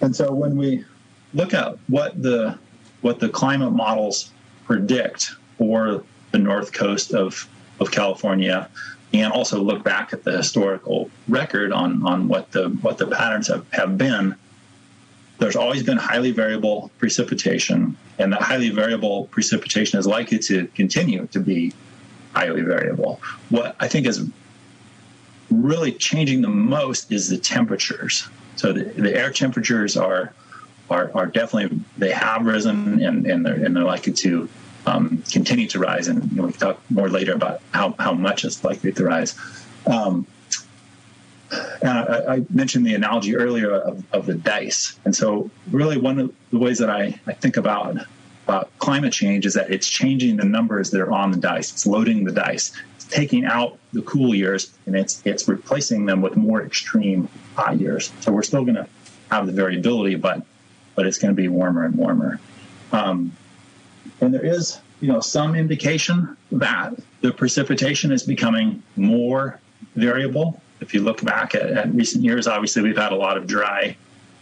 [0.00, 0.84] and so when we
[1.32, 2.58] look at what the
[3.00, 4.32] what the climate models
[4.64, 7.48] predict for the north coast of
[7.80, 8.68] of California,
[9.12, 13.48] and also look back at the historical record on, on what the what the patterns
[13.48, 14.34] have, have been,
[15.38, 21.26] there's always been highly variable precipitation, and that highly variable precipitation is likely to continue
[21.28, 21.72] to be
[22.34, 23.20] highly variable.
[23.50, 24.28] What I think is
[25.50, 28.28] really changing the most is the temperatures.
[28.56, 30.32] So the, the air temperatures are,
[30.90, 34.48] are are definitely they have risen and, and they're and they're likely to
[34.86, 36.08] um, continue to rise.
[36.08, 39.34] And we can talk more later about how, how much it's likely to rise.
[39.86, 40.26] Um,
[41.52, 44.98] I, I, mentioned the analogy earlier of, of, the dice.
[45.04, 47.98] And so, really, one of the ways that I, I think about
[48.48, 51.72] uh, climate change is that it's changing the numbers that are on the dice.
[51.72, 52.72] It's loading the dice.
[52.96, 57.78] It's taking out the cool years and it's it's replacing them with more extreme hot
[57.78, 58.12] years.
[58.20, 58.88] So we're still going to
[59.30, 60.44] have the variability, but
[60.94, 62.40] but it's going to be warmer and warmer.
[62.92, 63.32] Um,
[64.20, 69.58] and there is, you know, some indication that the precipitation is becoming more
[69.96, 70.60] variable.
[70.84, 73.96] If you look back at, at recent years, obviously we've had a lot of dry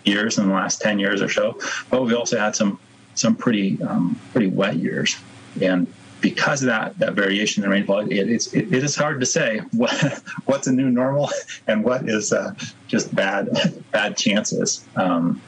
[0.05, 2.78] years in the last 10 years or so, but we also had some
[3.14, 5.16] some pretty um, pretty wet years.
[5.61, 5.86] And
[6.20, 9.61] because of that that variation in rainfall, it, it's it, it is hard to say
[9.72, 9.95] what
[10.47, 11.30] what's a new normal
[11.68, 12.55] and what is uh,
[12.88, 13.49] just bad
[13.93, 14.84] bad chances.
[14.97, 15.40] Um,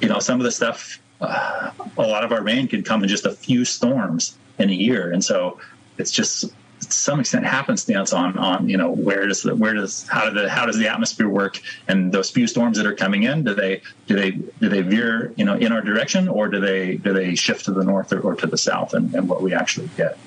[0.00, 3.08] you know, some of the stuff uh, a lot of our rain can come in
[3.08, 5.58] just a few storms in a year, and so
[5.96, 10.28] it's just some extent happenstance on on you know where does the, where does how
[10.28, 11.60] do the how does the atmosphere work?
[11.88, 15.32] And those few storms that are coming in do they do they do they veer
[15.36, 18.20] you know in our direction or do they do they shift to the north or,
[18.20, 20.18] or to the south and, and what we actually get?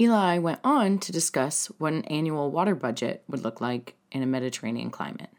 [0.00, 4.26] Eli went on to discuss what an annual water budget would look like in a
[4.26, 5.30] mediterranean climate.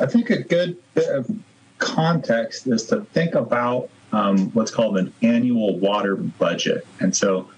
[0.00, 1.30] I think a good bit of
[1.78, 6.86] context is to think about um, what's called an annual water budget.
[7.00, 7.50] And so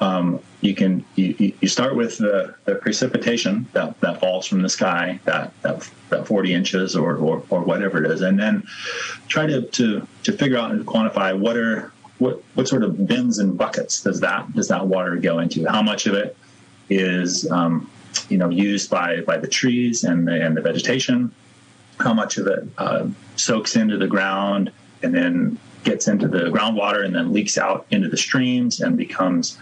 [0.00, 4.68] um, you can you, you start with the, the, precipitation that, that falls from the
[4.68, 8.66] sky, that, that, that 40 inches or, or, or whatever it is, and then
[9.28, 13.40] try to, to, to figure out and quantify what are what, what sort of bins
[13.40, 15.64] and buckets does that does that water go into?
[15.68, 16.36] How much of it
[16.88, 17.90] is um,
[18.28, 21.34] you know used by by the trees and the, and the vegetation?
[22.00, 23.06] how much of it uh,
[23.36, 28.08] soaks into the ground and then gets into the groundwater and then leaks out into
[28.08, 29.58] the streams and becomes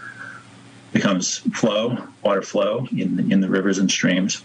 [0.93, 4.43] becomes flow, water flow in the, in the rivers and streams.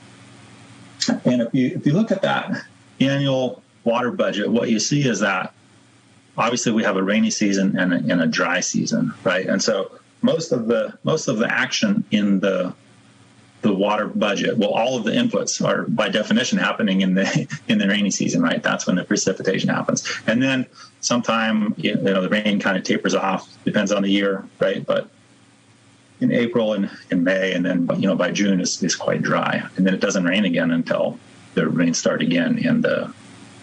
[1.24, 2.64] And if you if you look at that
[3.00, 5.54] annual water budget, what you see is that
[6.36, 9.46] obviously we have a rainy season and a, and a dry season, right?
[9.46, 9.92] And so
[10.22, 12.74] most of the most of the action in the
[13.60, 14.56] the water budget.
[14.56, 18.42] Well, all of the inputs are by definition happening in the in the rainy season,
[18.42, 18.62] right?
[18.62, 20.66] That's when the precipitation happens, and then
[21.00, 23.48] sometime you know the rain kind of tapers off.
[23.64, 24.84] Depends on the year, right?
[24.84, 25.08] But
[26.20, 29.62] in April and in May, and then you know by June is is quite dry,
[29.76, 31.18] and then it doesn't rain again until
[31.54, 33.12] the rains start again in the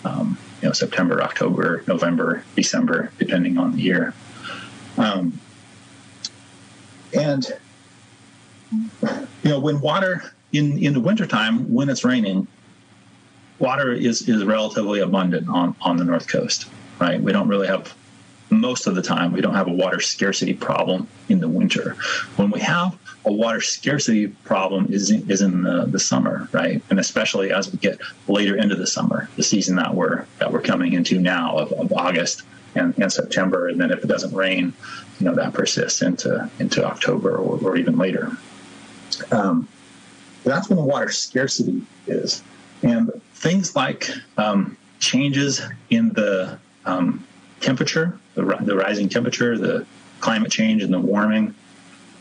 [0.03, 4.14] um, you know September, October, November, December, depending on the year.
[4.97, 5.39] Um,
[7.14, 7.45] and
[9.01, 12.47] you know, when water in in the wintertime, when it's raining,
[13.60, 16.68] water is is relatively abundant on on the north coast.
[16.99, 17.93] Right, we don't really have
[18.50, 21.96] most of the time we don't have a water scarcity problem in the winter.
[22.36, 26.82] When we have a water scarcity problem is in, is in the, the summer, right?
[26.89, 30.62] And especially as we get later into the summer, the season that we're that we're
[30.62, 32.43] coming into now of, of August
[32.76, 34.74] and, and September, and then if it doesn't rain,
[35.20, 38.32] you know that persists into into October or, or even later.
[39.32, 39.68] Um,
[40.43, 42.43] that's when the water scarcity is,
[42.84, 47.26] and things like um, changes in the um,
[47.60, 49.86] temperature, the, the rising temperature, the
[50.19, 51.55] climate change, and the warming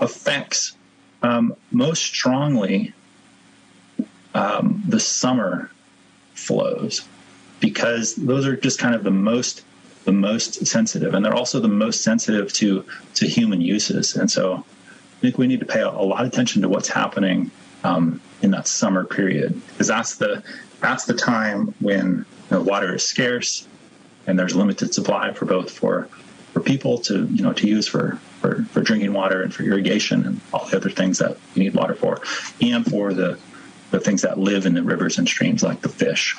[0.01, 0.77] affects
[1.23, 2.93] um, most strongly
[4.35, 5.71] um, the summer
[6.35, 7.07] flows
[7.61, 9.63] because those are just kind of the most
[10.05, 12.85] the most sensitive and they're also the most sensitive to
[13.15, 14.17] to human uses.
[14.17, 16.89] And so i think we need to pay a, a lot of attention to what's
[16.89, 17.51] happening
[17.85, 20.43] um, in that summer period because that's the
[20.81, 23.67] that's the time when you know, water is scarce
[24.27, 26.09] and there's limited supply for both for
[26.53, 30.25] for people to you know to use for for, for drinking water and for irrigation
[30.27, 32.21] and all the other things that you need water for,
[32.61, 33.39] and for the
[33.91, 36.37] the things that live in the rivers and streams like the fish.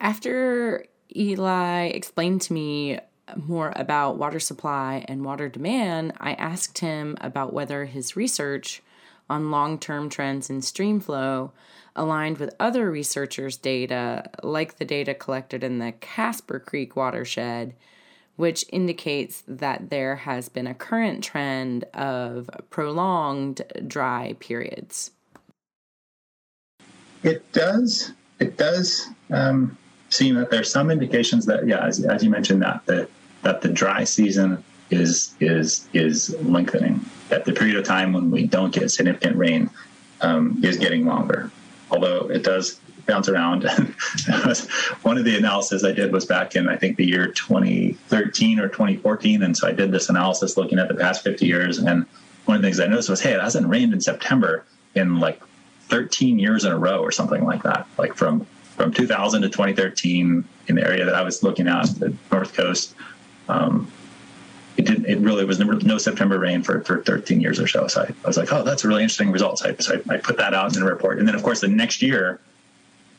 [0.00, 0.84] After
[1.16, 2.98] Eli explained to me
[3.36, 8.82] more about water supply and water demand, I asked him about whether his research
[9.28, 11.52] on long term trends in stream flow
[11.96, 17.74] aligned with other researchers' data, like the data collected in the Caspar Creek watershed,
[18.36, 25.12] which indicates that there has been a current trend of prolonged dry periods.
[27.22, 28.12] It does.
[28.40, 29.78] It does um,
[30.10, 33.08] seem that there's some indications that, yeah, as, as you mentioned, that the
[33.42, 34.64] that the dry season
[34.94, 37.04] is is is lengthening.
[37.28, 39.70] That the period of time when we don't get significant rain
[40.20, 41.50] um, is getting longer
[41.94, 43.64] although it does bounce around.
[45.02, 48.68] one of the analysis I did was back in I think the year 2013 or
[48.68, 51.78] 2014, and so I did this analysis looking at the past 50 years.
[51.78, 52.06] And
[52.46, 54.64] one of the things I noticed was, hey, it hasn't rained in September
[54.94, 55.40] in like
[55.88, 57.86] 13 years in a row or something like that.
[57.98, 62.12] Like from from 2000 to 2013 in the area that I was looking at, the
[62.32, 62.96] North Coast.
[63.48, 63.90] Um,
[64.84, 65.06] it didn't.
[65.06, 67.86] It really was no September rain for, for 13 years or so.
[67.86, 69.58] So I, I was like, oh, that's a really interesting result.
[69.58, 71.60] So, I, so I, I, put that out in a report, and then of course
[71.60, 72.40] the next year,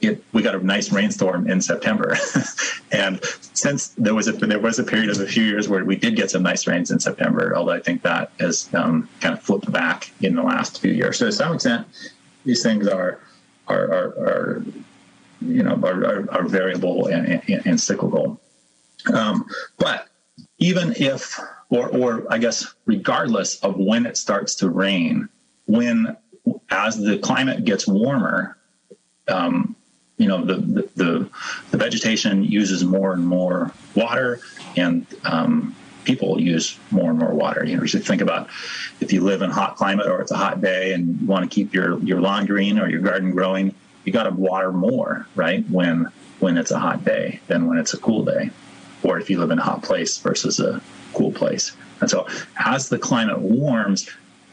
[0.01, 2.17] it, we got a nice rainstorm in September,
[2.91, 5.95] and since there was a there was a period of a few years where we
[5.95, 9.41] did get some nice rains in September, although I think that has um, kind of
[9.41, 11.17] flipped back in the last few years.
[11.17, 11.87] So to some extent,
[12.43, 13.19] these things are
[13.67, 14.65] are are, are
[15.41, 18.39] you know are, are, are variable and, and, and cyclical.
[19.13, 19.45] Um,
[19.77, 20.09] but
[20.57, 21.39] even if,
[21.69, 25.29] or, or I guess, regardless of when it starts to rain,
[25.65, 26.15] when
[26.69, 28.57] as the climate gets warmer,
[29.27, 29.75] um,
[30.17, 31.29] you know, the, the, the,
[31.71, 34.39] the, vegetation uses more and more water
[34.77, 37.65] and um, people use more and more water.
[37.65, 38.49] You know, you should think about
[39.01, 41.53] if you live in hot climate or it's a hot day and you want to
[41.53, 43.73] keep your, your lawn green or your garden growing,
[44.05, 45.67] you got to water more, right?
[45.69, 46.09] When,
[46.39, 48.51] when it's a hot day than when it's a cool day
[49.03, 50.81] or if you live in a hot place versus a
[51.15, 51.75] cool place.
[52.01, 52.27] And so
[52.63, 54.09] as the climate warms,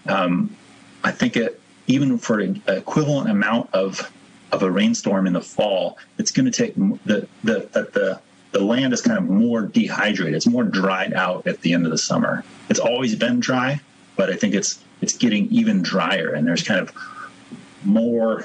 [0.07, 0.57] um,
[1.05, 4.11] I think it even for an equivalent amount of
[4.53, 8.21] of a rainstorm in the fall, it's going to take the the that the
[8.53, 10.35] the land is kind of more dehydrated.
[10.35, 12.45] It's more dried out at the end of the summer.
[12.69, 13.81] It's always been dry,
[14.17, 16.93] but I think it's it's getting even drier, and there's kind of
[17.85, 18.45] more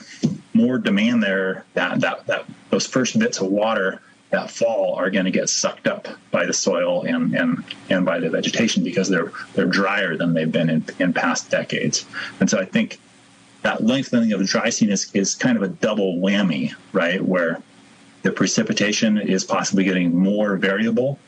[0.53, 1.65] more demand there.
[1.73, 5.87] That that that those first bits of water that fall are going to get sucked
[5.87, 10.33] up by the soil and, and, and by the vegetation because they're they're drier than
[10.33, 12.05] they've been in, in past decades.
[12.39, 12.99] And so I think
[13.61, 17.21] that lengthening of the dry season is, is kind of a double whammy, right?
[17.21, 17.61] Where
[18.23, 21.19] the precipitation is possibly getting more variable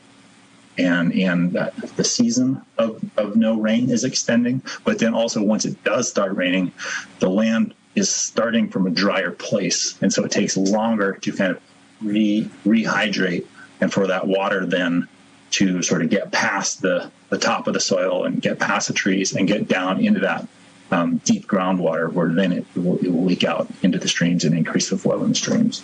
[0.78, 1.52] and and
[1.96, 4.62] the season of, of no rain is extending.
[4.84, 6.72] But then also once it does start raining,
[7.18, 9.98] the land is starting from a drier place.
[10.00, 11.62] And so it takes longer to kind of
[12.02, 13.46] re rehydrate
[13.80, 15.08] and for that water then
[15.50, 18.94] to sort of get past the, the top of the soil and get past the
[18.94, 20.46] trees and get down into that
[20.92, 24.56] um, deep groundwater where then it will, it will, leak out into the streams and
[24.56, 25.82] increase the flow in the streams.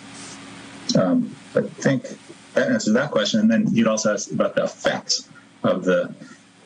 [0.97, 2.05] Um, I think
[2.53, 3.39] that answers that question.
[3.41, 5.29] And then you'd also ask about the effects
[5.63, 6.13] of the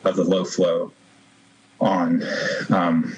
[0.04, 0.92] of the low flow
[1.80, 2.22] on
[2.70, 3.16] um,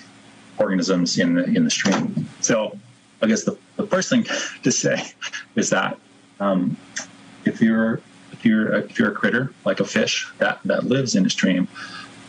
[0.58, 2.28] organisms in the in the stream.
[2.40, 2.78] So
[3.22, 4.26] I guess the, the first thing
[4.62, 5.02] to say
[5.54, 5.98] is that
[6.40, 6.76] um,
[7.44, 8.00] if you're
[8.32, 11.30] if you're a, if you're a critter like a fish that that lives in a
[11.30, 11.68] stream,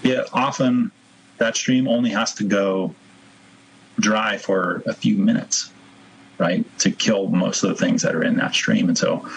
[0.04, 0.92] it often
[1.38, 2.94] that stream only has to go
[4.00, 5.72] dry for a few minutes,
[6.38, 8.88] right, to kill most of the things that are in that stream.
[8.88, 9.28] And so,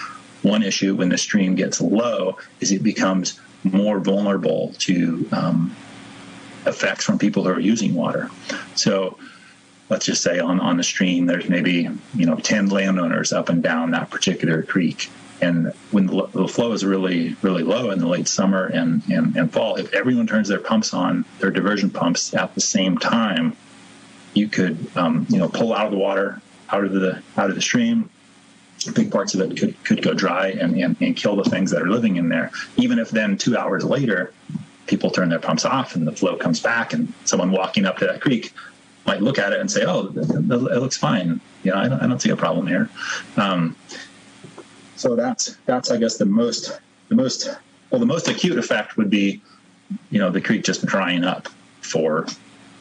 [0.42, 5.74] one issue when the stream gets low is it becomes more vulnerable to um,
[6.66, 8.30] effects from people who are using water.
[8.76, 9.18] So
[9.88, 13.62] let's just say on, on the stream, there's maybe, you know, 10 landowners up and
[13.62, 15.10] down that particular creek.
[15.40, 19.36] And when the, the flow is really, really low in the late summer and, and,
[19.36, 23.56] and fall, if everyone turns their pumps on, their diversion pumps at the same time,
[24.34, 27.54] you could, um, you know, pull out of the water, out of the out of
[27.54, 28.10] the stream,
[28.94, 31.82] big parts of it could, could go dry and, and, and, kill the things that
[31.82, 32.50] are living in there.
[32.76, 34.32] Even if then two hours later,
[34.86, 38.06] people turn their pumps off and the flow comes back, and someone walking up to
[38.06, 38.52] that creek
[39.08, 41.40] might look at it and say, "Oh, it, looks fine.
[41.64, 42.88] You know, I don't, I don't see a problem here."
[43.36, 43.74] Um,
[44.94, 46.78] so that's that's I guess the most
[47.08, 47.48] the most
[47.90, 49.40] well the most acute effect would be,
[50.10, 51.48] you know, the creek just drying up
[51.80, 52.26] for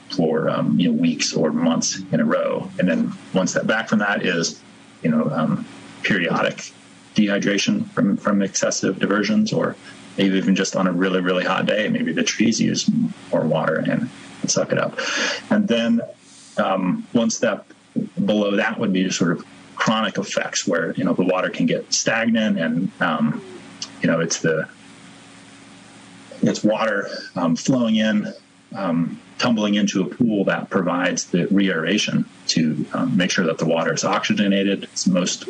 [0.09, 3.87] for um, you know weeks or months in a row, and then one step back
[3.87, 4.61] from that is,
[5.01, 5.65] you know, um,
[6.03, 6.71] periodic
[7.15, 9.75] dehydration from from excessive diversions, or
[10.17, 12.89] maybe even just on a really really hot day, maybe the trees use
[13.31, 14.09] more water and,
[14.41, 14.99] and suck it up,
[15.49, 16.01] and then
[16.59, 17.71] um, one step
[18.25, 19.45] below that would be sort of
[19.75, 23.41] chronic effects, where you know the water can get stagnant and um,
[24.01, 24.67] you know it's the
[26.41, 28.33] it's water um, flowing in
[28.75, 33.65] um, tumbling into a pool that provides the reaeration to um, make sure that the
[33.65, 34.83] water is oxygenated.
[34.83, 35.47] It's most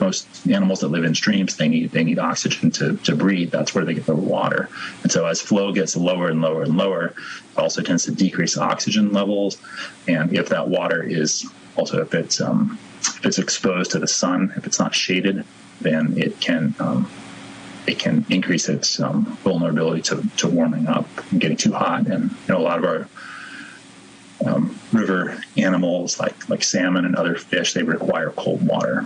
[0.00, 3.50] most animals that live in streams they need they need oxygen to, to breathe.
[3.50, 4.68] That's where they get their water.
[5.02, 8.56] And so as flow gets lower and lower and lower, it also tends to decrease
[8.56, 9.58] oxygen levels.
[10.08, 14.52] And if that water is also if it's um, if it's exposed to the sun,
[14.56, 15.44] if it's not shaded,
[15.80, 17.10] then it can um,
[17.86, 22.06] it can increase its um, vulnerability to, to warming up and getting too hot.
[22.06, 23.08] And you know, a lot of our
[24.46, 29.04] um, river animals, like like salmon and other fish, they require cold water.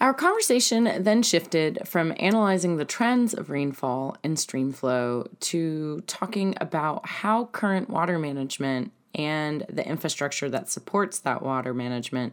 [0.00, 6.54] Our conversation then shifted from analyzing the trends of rainfall and stream flow to talking
[6.58, 12.32] about how current water management and the infrastructure that supports that water management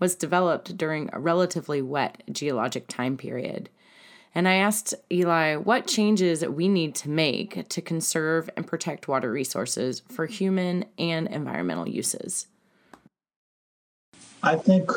[0.00, 3.70] was developed during a relatively wet geologic time period.
[4.34, 9.30] And I asked Eli what changes we need to make to conserve and protect water
[9.30, 12.48] resources for human and environmental uses.
[14.42, 14.90] I think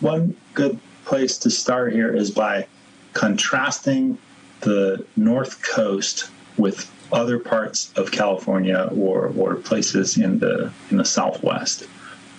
[0.00, 0.78] one good
[1.08, 2.66] place to start here is by
[3.14, 4.18] contrasting
[4.60, 11.04] the North Coast with other parts of California or, or places in the in the
[11.04, 11.84] Southwest,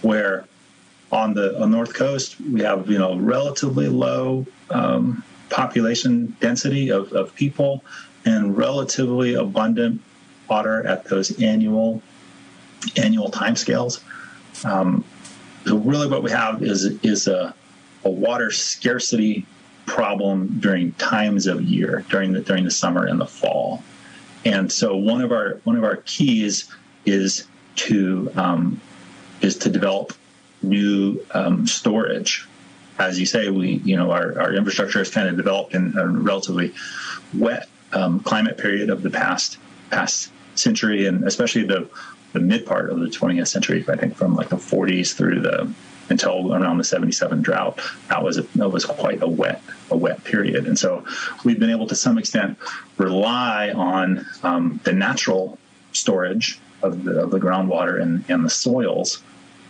[0.04, 0.46] where
[1.12, 7.12] on the on North Coast we have you know relatively low um, population density of,
[7.14, 7.84] of people
[8.26, 10.00] and relatively abundant
[10.48, 12.04] water at those annual
[12.96, 14.04] annual timescales.
[14.64, 15.04] Um,
[15.66, 17.56] so really, what we have is is a,
[18.04, 19.46] a water scarcity
[19.86, 23.84] problem during times of year during the during the summer and the fall.
[24.46, 26.72] And so one of our one of our keys
[27.06, 27.46] is
[27.76, 28.80] to um,
[29.42, 30.14] is to develop
[30.62, 32.48] new um, storage
[33.00, 36.06] as you say, we you know our, our infrastructure has kind of developed in a
[36.06, 36.74] relatively
[37.34, 39.58] wet um, climate period of the past
[39.90, 41.90] past century, and especially the
[42.34, 43.84] the mid part of the 20th century.
[43.88, 45.72] I think from like the 40s through the
[46.10, 47.80] until around the 77 drought,
[48.10, 51.04] that was a, that was quite a wet a wet period, and so
[51.44, 52.58] we've been able to some extent
[52.98, 55.58] rely on um, the natural
[55.94, 59.24] storage of the, of the groundwater and, and the soils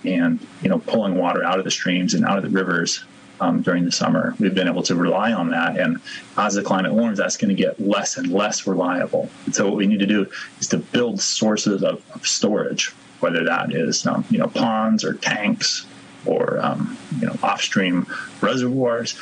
[0.03, 3.03] and you know pulling water out of the streams and out of the rivers
[3.41, 4.35] um, during the summer.
[4.39, 5.77] We've been able to rely on that.
[5.79, 5.99] And
[6.37, 9.29] as the climate warms, that's going to get less and less reliable.
[9.45, 10.27] And so what we need to do
[10.59, 15.13] is to build sources of, of storage, whether that is, um, you know, ponds or
[15.13, 15.85] tanks
[16.25, 18.07] or, um, you know, off-stream
[18.41, 19.17] reservoirs.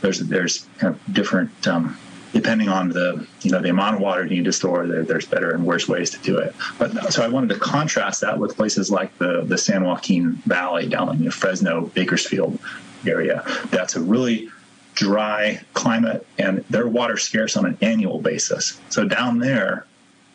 [0.00, 1.98] There's, there's kind of different, um,
[2.32, 5.24] depending on the you know the amount of water you need to store there, there's
[5.24, 8.54] better and worse ways to do it but so i wanted to contrast that with
[8.54, 12.58] places like the the san joaquin valley down in know, fresno bakersfield
[13.06, 14.50] area that's a really
[14.98, 18.80] dry climate and they're water scarce on an annual basis.
[18.88, 19.86] So down there,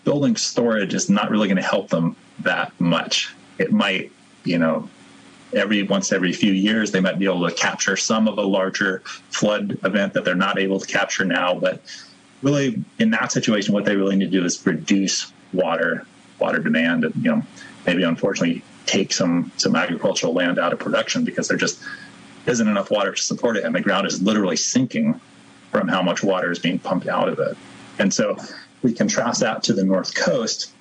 [0.06, 3.36] building storage is not really going to help them that much.
[3.58, 4.10] It might,
[4.46, 4.88] you know,
[5.56, 9.00] every once every few years they might be able to capture some of a larger
[9.30, 11.54] flood event that they're not able to capture now.
[11.54, 11.82] But
[12.42, 16.06] really, in that situation, what they really need to do is reduce water
[16.40, 17.44] water demand and you know
[17.86, 21.80] maybe unfortunately take some some agricultural land out of production because they're just
[22.46, 25.20] isn't enough water to support it, and the ground is literally sinking
[25.72, 27.58] from how much water is being pumped out of it.
[28.00, 28.38] And so
[28.82, 30.72] we contrast that to the north coast.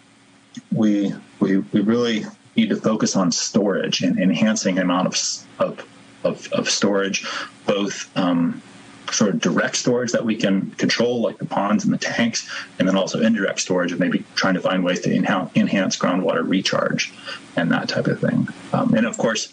[0.72, 2.24] We we, we really
[2.57, 5.16] need to focus on storage and enhancing the amount of
[5.59, 5.86] of,
[6.24, 7.26] of, of storage,
[7.66, 8.62] both um,
[9.11, 12.48] sort of direct storage that we can control, like the ponds and the tanks,
[12.78, 17.12] and then also indirect storage of maybe trying to find ways to enhance groundwater recharge
[17.57, 18.48] and that type of thing.
[18.72, 19.53] Um, and of course,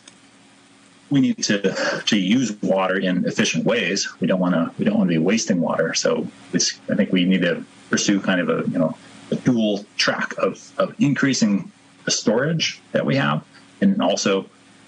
[1.09, 4.07] we need to to use water in efficient ways.
[4.19, 5.93] We don't want to we don't want to be wasting water.
[5.93, 6.59] So I
[6.95, 8.95] think we need to pursue kind of a you know
[9.31, 11.71] a dual track of of increasing
[12.09, 13.43] storage that we have
[13.81, 14.45] and also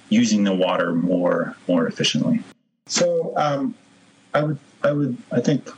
[0.09, 2.41] using the water more more efficiently.
[2.88, 3.76] So um,
[4.34, 5.69] I would I would I think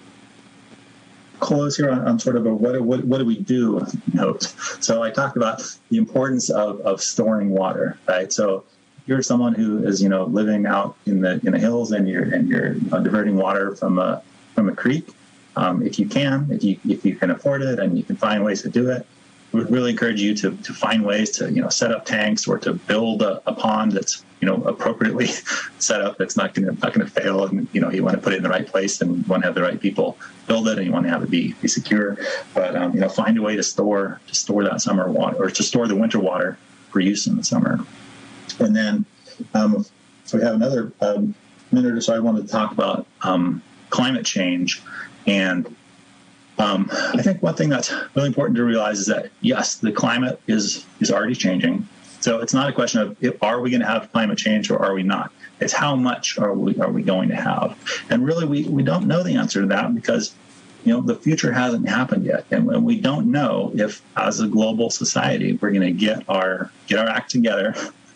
[1.39, 4.43] close here on, on sort of a what, what what do we do note.
[4.81, 8.31] So I talked about the importance of of storing water, right?
[8.31, 8.63] So
[9.05, 12.23] you're someone who is you know living out in the in the hills and you're
[12.23, 14.21] and you're diverting water from a
[14.55, 15.07] from a creek.
[15.55, 18.43] Um, if you can, if you if you can afford it and you can find
[18.43, 19.05] ways to do it,
[19.53, 22.57] would really encourage you to, to find ways to you know set up tanks or
[22.59, 25.27] to build a, a pond that's you know appropriately
[25.79, 27.45] set up that's not going to not going to fail.
[27.45, 29.43] And you know you want to put it in the right place and you want
[29.43, 31.67] to have the right people build it and you want to have it be, be
[31.67, 32.17] secure.
[32.53, 35.49] But um, you know find a way to store to store that summer water or
[35.49, 36.57] to store the winter water
[36.89, 37.79] for use in the summer.
[38.59, 39.05] And then
[39.53, 39.85] um,
[40.25, 41.35] so we have another um,
[41.71, 44.81] minute or so I wanted to talk about um, climate change
[45.27, 45.75] and
[46.63, 50.39] um, I think one thing that's really important to realize is that yes, the climate
[50.47, 51.87] is is already changing.
[52.21, 54.79] So it's not a question of if, are we going to have climate change or
[54.79, 55.33] are we not.
[55.59, 57.77] It's how much are we are we going to have,
[58.09, 60.33] and really we we don't know the answer to that because
[60.83, 64.89] you know the future hasn't happened yet, and we don't know if as a global
[64.89, 67.75] society we're going to get our get our act together,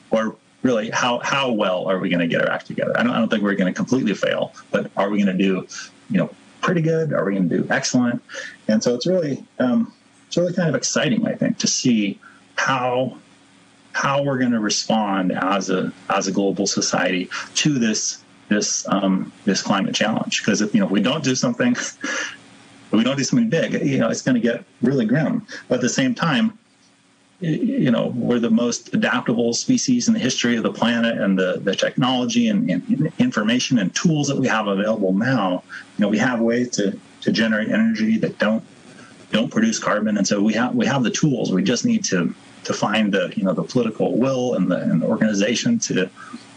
[0.10, 2.98] or really how how well are we going to get our act together.
[2.98, 5.44] I don't I don't think we're going to completely fail, but are we going to
[5.44, 5.68] do
[6.10, 6.30] you know
[6.62, 7.14] pretty good?
[7.14, 8.22] Are we going to do excellent?
[8.68, 9.94] And so it's really um,
[10.28, 12.20] it's really kind of exciting, I think, to see
[12.56, 13.18] how
[13.94, 19.32] how we're going to respond as a as a global society to this this um,
[19.46, 20.42] this climate challenge.
[20.42, 21.76] Because if you know if we don't do something,
[22.92, 25.46] we don't do something big, you know, it's going to get really grim.
[25.68, 26.58] But at the same time,
[27.40, 31.60] you know we're the most adaptable species in the history of the planet and the,
[31.64, 35.62] the technology and, and, information and tools that we have available now
[35.98, 38.64] you know we have ways to, to generate energy that don't
[39.32, 40.18] don't produce carbon.
[40.18, 41.52] And so we have we have the tools.
[41.52, 42.34] We just need to
[42.64, 46.10] to find the you know the political will and the, and the organization to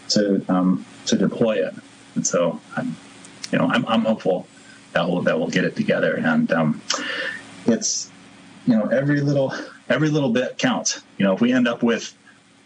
[0.09, 1.73] to um, to deploy it.
[2.15, 2.95] And so I'm,
[3.51, 4.47] you know I'm, I'm hopeful
[4.93, 6.15] that we'll that we'll get it together.
[6.15, 6.81] And um,
[7.65, 8.11] it's
[8.65, 9.53] you know every little
[9.91, 11.01] every little bit counts.
[11.17, 12.15] You know, if we end up with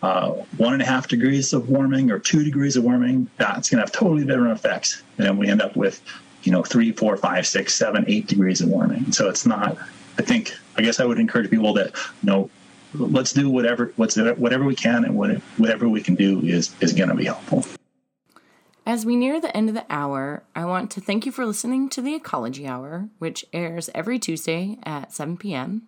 [0.02, 3.80] uh, one and a half degrees of warming or two degrees of warming, that's going
[3.80, 5.04] to have totally different effects.
[5.18, 6.02] And then we end up with,
[6.44, 9.12] you know, three, four, five, six, seven, eight degrees of warming.
[9.12, 9.78] So it's not.
[10.18, 10.54] I think.
[10.78, 12.50] I guess I would encourage people that you know,
[12.94, 17.16] let's do whatever whatever we can, and whatever we can do is is going to
[17.16, 17.66] be helpful.
[18.86, 21.90] As we near the end of the hour, I want to thank you for listening
[21.90, 25.88] to the Ecology Hour, which airs every Tuesday at 7 p.m.